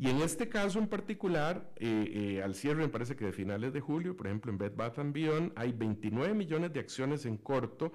[0.00, 3.74] Y en este caso en particular, eh, eh, al cierre me parece que de finales
[3.74, 7.92] de julio, por ejemplo en Bed Bath Beyond, hay 29 millones de acciones en corto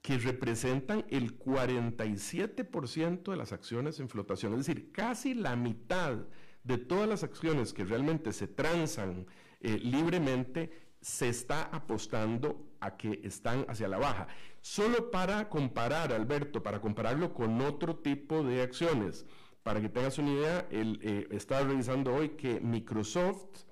[0.00, 6.18] que representan el 47% de las acciones en flotación, es decir, casi la mitad
[6.62, 9.26] de todas las acciones que realmente se transan
[9.60, 14.28] eh, libremente se está apostando a que están hacia la baja.
[14.60, 19.26] Solo para comparar, Alberto, para compararlo con otro tipo de acciones,
[19.62, 23.64] para que tengas una idea, eh, estaba revisando hoy que Microsoft,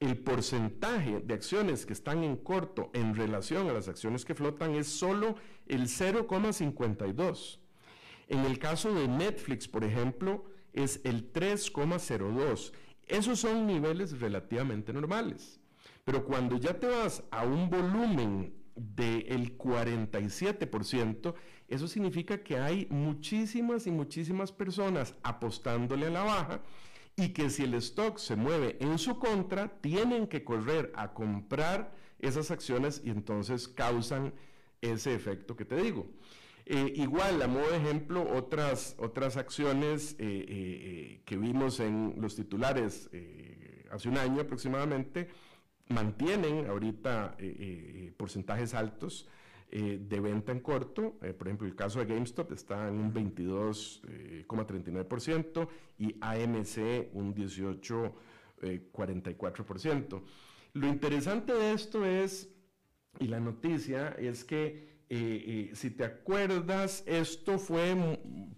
[0.00, 4.74] el porcentaje de acciones que están en corto en relación a las acciones que flotan
[4.74, 5.34] es solo
[5.66, 7.58] el 0,52.
[8.28, 12.72] En el caso de Netflix, por ejemplo, es el 3,02.
[13.06, 15.60] Esos son niveles relativamente normales.
[16.04, 21.34] Pero cuando ya te vas a un volumen del 47%,
[21.68, 26.60] eso significa que hay muchísimas y muchísimas personas apostándole a la baja
[27.14, 31.92] y que si el stock se mueve en su contra, tienen que correr a comprar
[32.20, 34.32] esas acciones y entonces causan
[34.80, 36.06] ese efecto que te digo.
[36.64, 42.36] Eh, igual, a modo de ejemplo, otras, otras acciones eh, eh, que vimos en los
[42.36, 43.10] titulares
[43.90, 45.28] hace un año aproximadamente,
[45.88, 47.36] mantienen ahorita
[48.16, 49.26] porcentajes altos
[49.70, 51.18] eh, de venta en corto.
[51.20, 57.34] Eh, por ejemplo, el caso de GameStop está en un 22,39% eh, y AMC un
[57.34, 60.22] 18,44%.
[60.72, 62.48] Lo interesante de esto es,
[63.20, 67.94] y la noticia, es que si te acuerdas, esto fue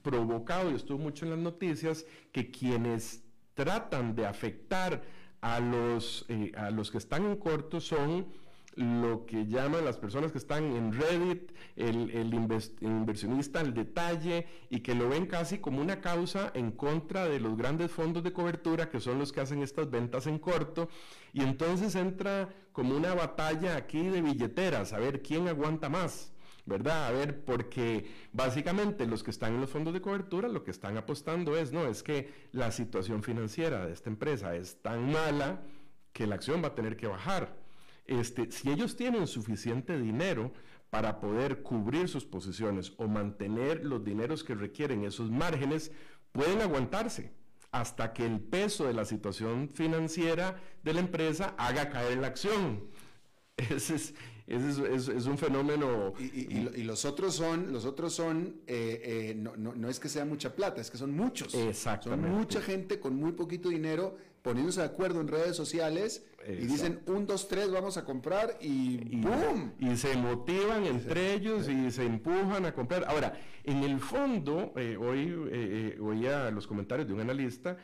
[0.02, 5.02] provocado y estuvo mucho en las noticias, que quienes tratan de afectar
[5.40, 8.26] a los, a los que están en corto son
[8.80, 12.32] lo que llaman las personas que están en Reddit, el,
[12.80, 17.56] inversionista al detalle y que lo ven casi como una causa en contra de los
[17.56, 20.88] grandes fondos de cobertura que son los que hacen estas ventas en corto
[21.32, 26.32] y entonces entra como una batalla aquí de billeteras, a ver quién aguanta más.
[26.66, 27.08] ¿verdad?
[27.08, 30.96] A ver, porque básicamente los que están en los fondos de cobertura lo que están
[30.96, 35.62] apostando es, no, es que la situación financiera de esta empresa es tan mala
[36.12, 37.59] que la acción va a tener que bajar.
[38.10, 40.52] Este, si ellos tienen suficiente dinero
[40.90, 45.92] para poder cubrir sus posiciones o mantener los dineros que requieren esos márgenes,
[46.32, 47.32] pueden aguantarse
[47.70, 52.88] hasta que el peso de la situación financiera de la empresa haga caer la acción.
[53.56, 54.14] Ese es,
[54.48, 56.12] es, un fenómeno.
[56.18, 60.56] Y, los otros son, los otros son eh, eh, no, no, es que sea mucha
[60.56, 61.54] plata, es que son muchos.
[61.54, 62.26] Exactamente.
[62.26, 67.00] Son mucha gente con muy poquito dinero poniéndose de acuerdo en redes sociales y dicen
[67.06, 69.74] un, dos, tres, vamos a comprar y, ¡boom!
[69.78, 73.04] Y se motivan entre ellos y se empujan a comprar.
[73.06, 77.76] Ahora, en el fondo, eh, hoy oía los comentarios de un analista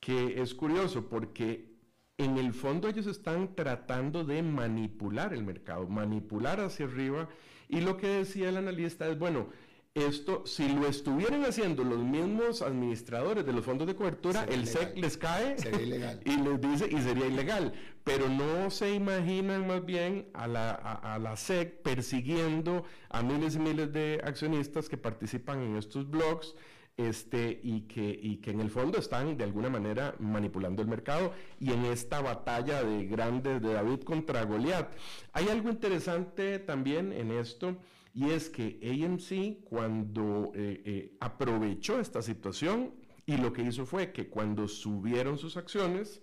[0.00, 1.74] que es curioso porque
[2.18, 7.28] en el fondo ellos están tratando de manipular el mercado, manipular hacia arriba.
[7.68, 9.48] Y lo que decía el analista es, bueno,
[9.94, 14.96] esto, si lo estuvieran haciendo los mismos administradores de los fondos de cobertura, el SEC
[14.96, 15.54] les cae
[16.24, 17.72] y les dice, y sería ilegal.
[18.02, 23.60] Pero no se imaginan más bien a la, a la SEC persiguiendo a miles y
[23.60, 26.56] miles de accionistas que participan en estos blogs
[26.96, 31.32] este, y, que, y que en el fondo están de alguna manera manipulando el mercado
[31.60, 34.92] y en esta batalla de grandes de David contra Goliat.
[35.32, 37.76] Hay algo interesante también en esto
[38.14, 42.94] y es que AMC cuando eh, eh, aprovechó esta situación
[43.26, 46.20] y lo que hizo fue que cuando subieron sus acciones,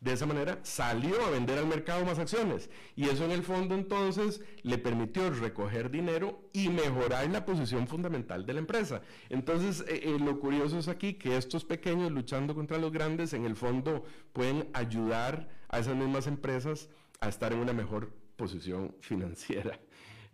[0.00, 3.74] de esa manera salió a vender al mercado más acciones y eso en el fondo
[3.74, 9.00] entonces le permitió recoger dinero y mejorar la posición fundamental de la empresa.
[9.30, 13.56] Entonces eh, lo curioso es aquí que estos pequeños luchando contra los grandes en el
[13.56, 16.90] fondo pueden ayudar a esas mismas empresas
[17.20, 19.80] a estar en una mejor posición financiera.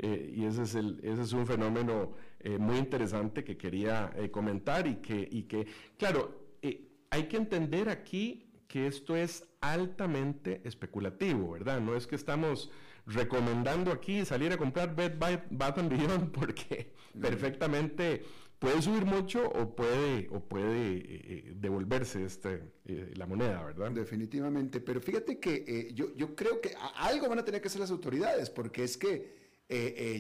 [0.02, 2.14] Eh, y ese es, el, ese es un fenómeno
[2.58, 5.66] muy interesante que quería comentar y que, y que
[5.98, 6.56] claro,
[7.10, 11.80] hay que entender aquí que esto es altamente especulativo, ¿verdad?
[11.80, 12.70] No es que estamos
[13.06, 15.18] recomendando aquí salir a comprar Bed
[15.50, 18.22] Bath and Beyond porque perfectamente
[18.60, 23.90] puede subir mucho o puede o puede eh, eh, devolverse este eh, la moneda, ¿verdad?
[23.90, 27.90] Definitivamente, pero fíjate que yo, yo creo que algo van a tener que hacer las
[27.90, 29.39] autoridades porque es que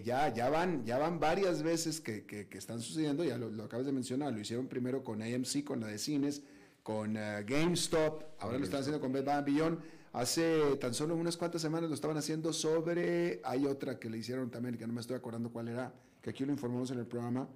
[0.04, 3.86] ya, ya, van, ya van varias veces que, que, están sucediendo, ya lo, lo, acabas
[3.86, 6.42] de mencionar, lo hicieron primero con AMC, con la de cines,
[6.82, 9.78] con eh, GameStop, ahora lo están haciendo con Bed Bath Beyond.
[10.12, 14.50] Hace tan solo unas cuantas semanas lo estaban haciendo sobre, hay otra que le hicieron
[14.50, 17.48] también, que no me estoy acordando cuál era, que aquí lo informamos en el programa.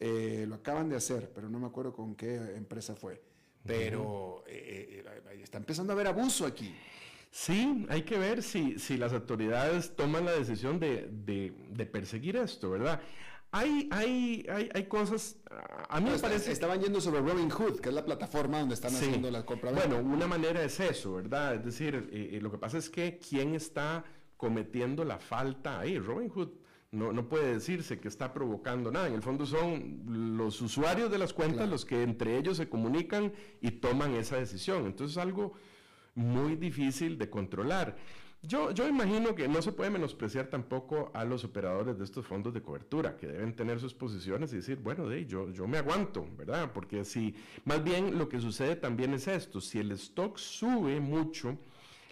[0.00, 3.22] Eh, lo acaban de hacer, pero no me acuerdo con qué empresa fue.
[3.64, 5.04] Pero eh,
[5.42, 6.74] está empezando a haber abuso aquí.
[7.30, 12.36] Sí, hay que ver si, si las autoridades toman la decisión de, de, de perseguir
[12.36, 13.00] esto, ¿verdad?
[13.52, 15.36] Hay, hay, hay, hay cosas,
[15.88, 16.52] a mí me parece...
[16.52, 19.70] Estaban yendo sobre Robin Hood, que es la plataforma donde están haciendo la compra.
[19.70, 21.54] Bueno, una manera es eso, ¿verdad?
[21.54, 24.04] Es decir, eh, eh, lo que pasa es que quién está
[24.36, 25.98] cometiendo la falta ahí.
[25.98, 26.50] Robin Hood
[26.90, 29.08] no, no, puede decirse que está provocando nada.
[29.08, 33.32] En el fondo son los usuarios de las cuentas los que entre ellos se comunican
[33.60, 34.86] y toman esa decisión.
[34.86, 35.54] Entonces es algo
[36.16, 37.96] muy difícil de controlar.
[38.42, 42.54] Yo, yo imagino que no se puede menospreciar tampoco a los operadores de estos fondos
[42.54, 46.28] de cobertura, que deben tener sus posiciones y decir, bueno, de, yo, yo me aguanto,
[46.36, 46.70] ¿verdad?
[46.72, 51.58] Porque si, más bien lo que sucede también es esto, si el stock sube mucho,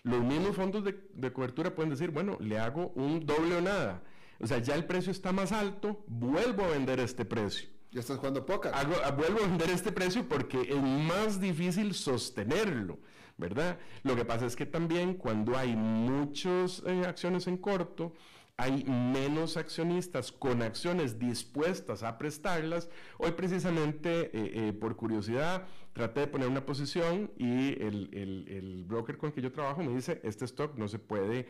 [0.02, 4.02] los mismos fondos de, cobertura pueden decir, bueno, le hago un doble o nada.
[4.40, 7.68] O sea, ya el precio está más alto, vuelvo a vender este precio.
[7.90, 8.72] Ya estás jugando poca.
[9.16, 12.98] vuelvo a vender este precio porque es más difícil sostenerlo.
[13.36, 13.78] ¿Verdad?
[14.02, 18.12] Lo que pasa es que también cuando hay muchas eh, acciones en corto,
[18.56, 22.88] hay menos accionistas con acciones dispuestas a prestarlas.
[23.18, 24.30] Hoy precisamente, eh,
[24.68, 29.42] eh, por curiosidad, traté de poner una posición y el, el, broker con el que
[29.42, 31.48] yo trabajo me dice, este stock no se puede,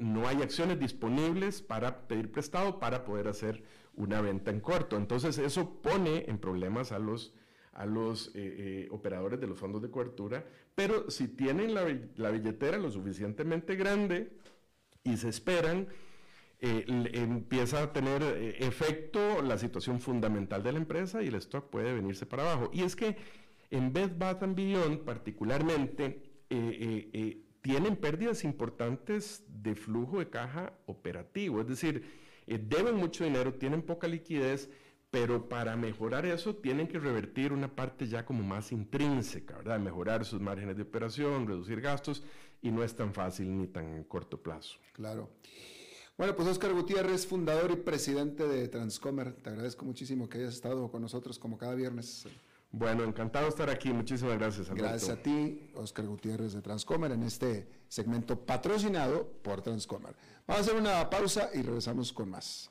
[0.00, 3.62] no hay acciones disponibles para pedir prestado para poder hacer
[3.94, 4.96] una venta en corto.
[4.96, 7.34] Entonces eso pone en problemas a los
[7.72, 8.32] a los
[8.90, 10.46] operadores de los fondos de cobertura
[10.76, 14.30] pero si tienen la, billetera lo suficientemente grande
[15.02, 15.88] y se esperan,
[16.60, 21.70] eh, empieza a tener eh, efecto la situación fundamental de la empresa y el stock
[21.70, 22.70] puede venirse para abajo.
[22.74, 23.16] Y es que
[23.70, 31.68] en Bed Bath Beyond particularmente eh, tienen pérdidas importantes de flujo de caja operativo, es
[31.68, 32.04] decir,
[32.46, 34.70] deben mucho dinero, tienen poca liquidez
[35.10, 39.78] pero para mejorar eso tienen que revertir una parte ya como más intrínseca, ¿verdad?
[39.78, 42.22] Mejorar sus márgenes de operación, reducir gastos
[42.62, 44.78] y no es tan fácil ni tan corto plazo.
[44.92, 45.30] Claro.
[46.18, 50.90] Bueno, pues Oscar Gutiérrez, fundador y presidente de Transcomer, te agradezco muchísimo que hayas estado
[50.90, 52.26] con nosotros como cada viernes.
[52.72, 53.92] Bueno, encantado de estar aquí.
[53.92, 54.68] Muchísimas gracias.
[54.68, 54.88] Alberto.
[54.88, 60.14] Gracias a ti, Oscar Gutiérrez de Transcomer, en este segmento patrocinado por Transcomer.
[60.46, 62.70] Vamos a hacer una pausa y regresamos con más.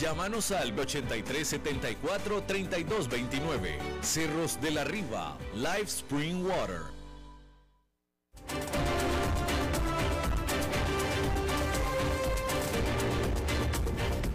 [0.00, 3.78] Llámanos al 8374 3229.
[4.00, 6.80] Cerros de la Riva, Live Spring Water.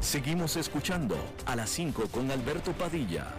[0.01, 3.34] Seguimos escuchando a las 5 con Alberto Padilla.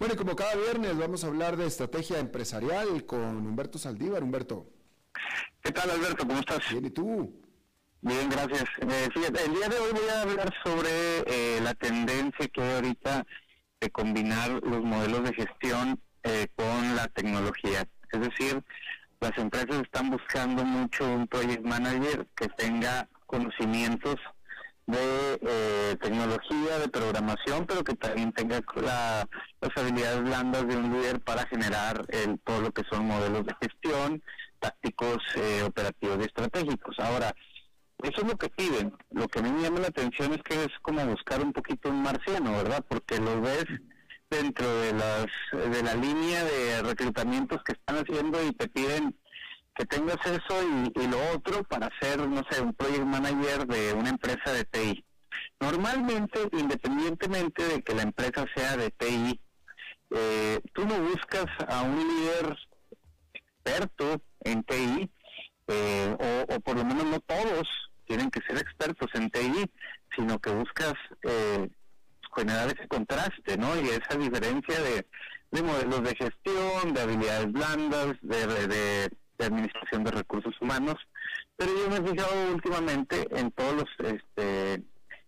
[0.00, 4.24] Bueno, y como cada viernes vamos a hablar de estrategia empresarial con Humberto Saldívar.
[4.24, 4.66] Humberto.
[5.62, 6.26] ¿Qué tal, Alberto?
[6.26, 6.68] ¿Cómo estás?
[6.68, 7.39] Bien, ¿y tú?
[8.02, 8.64] Bien, gracias.
[8.80, 10.88] Eh, el día de hoy voy a hablar sobre
[11.26, 13.26] eh, la tendencia que hay ahorita
[13.78, 17.86] de combinar los modelos de gestión eh, con la tecnología.
[18.10, 18.64] Es decir,
[19.20, 24.16] las empresas están buscando mucho un project manager que tenga conocimientos
[24.86, 31.46] de tecnología, de programación, pero que también tenga las habilidades blandas de un líder para
[31.46, 32.06] generar
[32.44, 34.20] todo lo que son modelos de gestión,
[34.58, 35.18] tácticos,
[35.64, 36.98] operativos y estratégicos.
[36.98, 37.32] Ahora,
[38.02, 38.92] eso es lo que piden.
[39.10, 41.90] Lo que a mí me llama la atención es que es como buscar un poquito
[41.90, 42.84] un marciano, ¿verdad?
[42.88, 43.66] Porque lo ves
[44.30, 49.16] dentro de las de la línea de reclutamientos que están haciendo y te piden
[49.74, 54.10] que tengas eso y, lo otro para ser, no sé, un project manager de una
[54.10, 55.04] empresa de TI.
[55.58, 59.40] Normalmente, independientemente de que la empresa sea de TI,
[60.10, 62.58] eh, tú no buscas a un líder
[63.32, 65.10] experto en TI,
[65.68, 67.68] eh, o, o por lo menos no todos
[68.10, 69.70] tienen que ser expertos en TI,
[70.16, 71.70] sino que buscas eh,
[72.34, 73.80] generar ese contraste, ¿no?
[73.80, 79.08] Y esa diferencia de, modelos de gestión, de habilidades blandas, de,
[79.38, 80.96] administración de recursos humanos.
[81.56, 84.82] Pero yo me he fijado últimamente en todos los, este,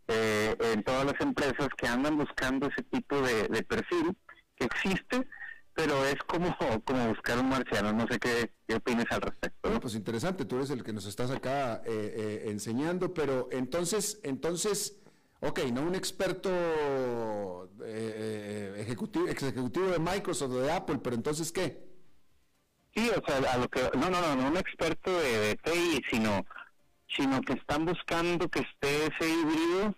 [0.09, 4.17] eh, en todas las empresas que andan buscando ese tipo de, de perfil
[4.57, 5.25] que existe,
[5.75, 9.59] pero es como, como buscar un marciano, no sé qué, qué opinas al respecto.
[9.63, 14.21] Bueno, pues interesante, tú eres el que nos estás acá eh, eh, enseñando, pero entonces,
[14.23, 14.99] entonces,
[15.41, 16.51] ok, no un experto
[17.85, 21.91] eh, ejecutivo, ejecutivo de Microsoft o de Apple, pero entonces, ¿qué?
[22.95, 26.03] Sí, o sea, a lo que, no, no, no, no un experto de, de TI,
[26.11, 26.45] sino,
[27.17, 29.95] sino que están buscando que esté ese híbrido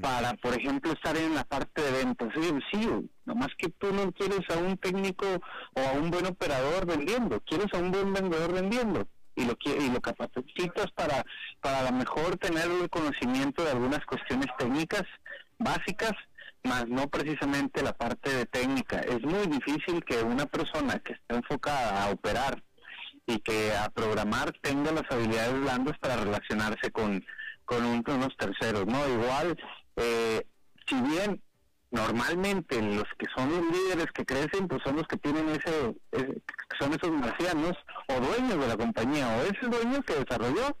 [0.00, 2.28] para, por ejemplo, estar en la parte de ventas.
[2.34, 2.88] Sí, sí,
[3.24, 5.26] nomás que tú no quieres a un técnico
[5.74, 9.06] o a un buen operador vendiendo, quieres a un buen vendedor vendiendo
[9.36, 11.24] y lo y lo capacitas para
[11.60, 15.04] para a lo mejor tener el conocimiento de algunas cuestiones técnicas
[15.58, 16.12] básicas
[16.64, 21.36] más no precisamente la parte de técnica es muy difícil que una persona que esté
[21.36, 22.62] enfocada a operar
[23.26, 27.24] y que a programar tenga las habilidades blandas para relacionarse con
[27.66, 29.06] con unos terceros, ¿no?
[29.08, 29.58] Igual,
[29.96, 30.46] eh,
[30.86, 31.42] si bien
[31.90, 35.94] normalmente los que son los líderes que crecen, pues son los que tienen ese,
[36.78, 37.76] son esos marcianos
[38.08, 40.76] o dueños de la compañía, o ese dueño que desarrolló,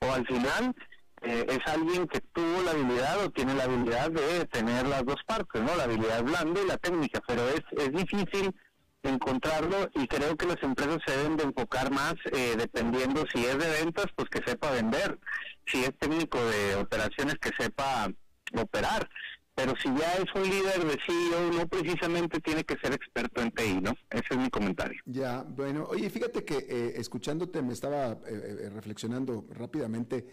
[0.00, 0.74] o al final
[1.22, 5.22] eh, es alguien que tuvo la habilidad o tiene la habilidad de tener las dos
[5.26, 5.74] partes, ¿no?
[5.76, 8.54] La habilidad blanda y la técnica, pero es, es difícil
[9.02, 13.58] encontrarlo y creo que las empresas se deben de enfocar más eh, dependiendo si es
[13.58, 15.18] de ventas pues que sepa vender
[15.66, 18.12] si es técnico de operaciones que sepa
[18.60, 19.08] operar.
[19.54, 23.50] Pero si ya es un líder de CEO no precisamente tiene que ser experto en
[23.50, 24.98] TI no ese es mi comentario.
[25.04, 30.26] Ya bueno oye fíjate que eh, escuchándote me estaba eh, reflexionando rápidamente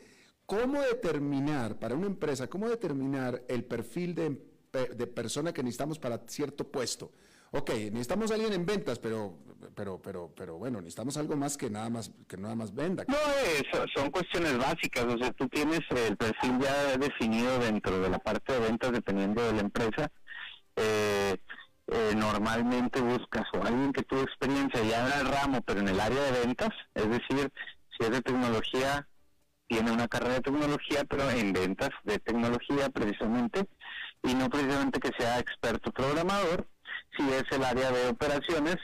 [0.45, 4.41] cómo determinar para una empresa cómo determinar el perfil de,
[4.95, 7.11] de persona que necesitamos para cierto puesto
[7.51, 9.37] ok, necesitamos a alguien en ventas, pero,
[9.75, 13.05] pero, pero, pero bueno, necesitamos algo más que nada más, que nada más venda.
[13.07, 13.17] No,
[13.59, 18.19] eso, son cuestiones básicas, o sea, tú tienes el perfil ya definido dentro de la
[18.19, 20.11] parte de ventas dependiendo de la empresa.
[20.75, 21.37] Eh,
[21.91, 25.99] eh, normalmente buscas o alguien que tuvo experiencia ya en el ramo, pero en el
[25.99, 27.51] área de ventas, es decir,
[27.97, 29.07] si es de tecnología,
[29.67, 33.67] tiene una carrera de tecnología, pero en ventas de tecnología precisamente,
[34.23, 36.67] y no precisamente que sea experto programador,
[37.19, 38.77] si es el área de operaciones,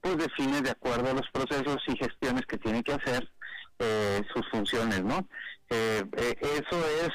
[0.00, 3.30] pues define de acuerdo a los procesos y gestiones que tiene que hacer
[3.78, 5.28] eh, sus funciones, ¿no?
[5.70, 7.10] Eh, eh, eso es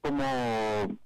[0.00, 0.24] como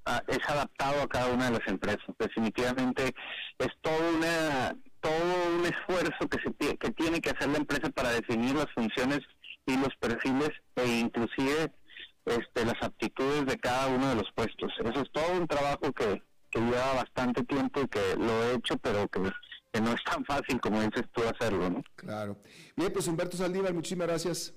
[0.07, 2.05] ah, es adaptado a cada una de las empresas.
[2.19, 3.14] Definitivamente
[3.59, 8.11] es todo una todo un esfuerzo que se que tiene que hacer la empresa para
[8.11, 9.21] definir las funciones
[9.66, 11.73] y los perfiles e inclusive
[12.25, 14.73] este, las aptitudes de cada uno de los puestos.
[14.85, 16.23] Eso es todo un trabajo que,
[16.59, 19.20] que lleva bastante tiempo y que lo he hecho, pero que,
[19.72, 21.82] que no es tan fácil como dices tú hacerlo, ¿no?
[21.96, 22.38] Claro.
[22.76, 24.54] Bien, pues Humberto Saldívar, muchísimas gracias.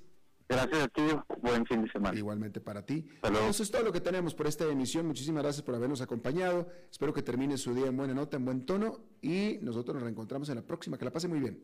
[0.48, 1.02] Gracias a ti,
[1.42, 2.18] buen fin de semana.
[2.18, 3.08] Igualmente para ti.
[3.50, 5.08] Eso es todo lo que tenemos por esta emisión.
[5.08, 6.68] Muchísimas gracias por habernos acompañado.
[6.92, 10.50] Espero que termine su día en buena nota, en buen tono y nosotros nos reencontramos
[10.50, 10.98] en la próxima.
[10.98, 11.64] Que la pase muy bien.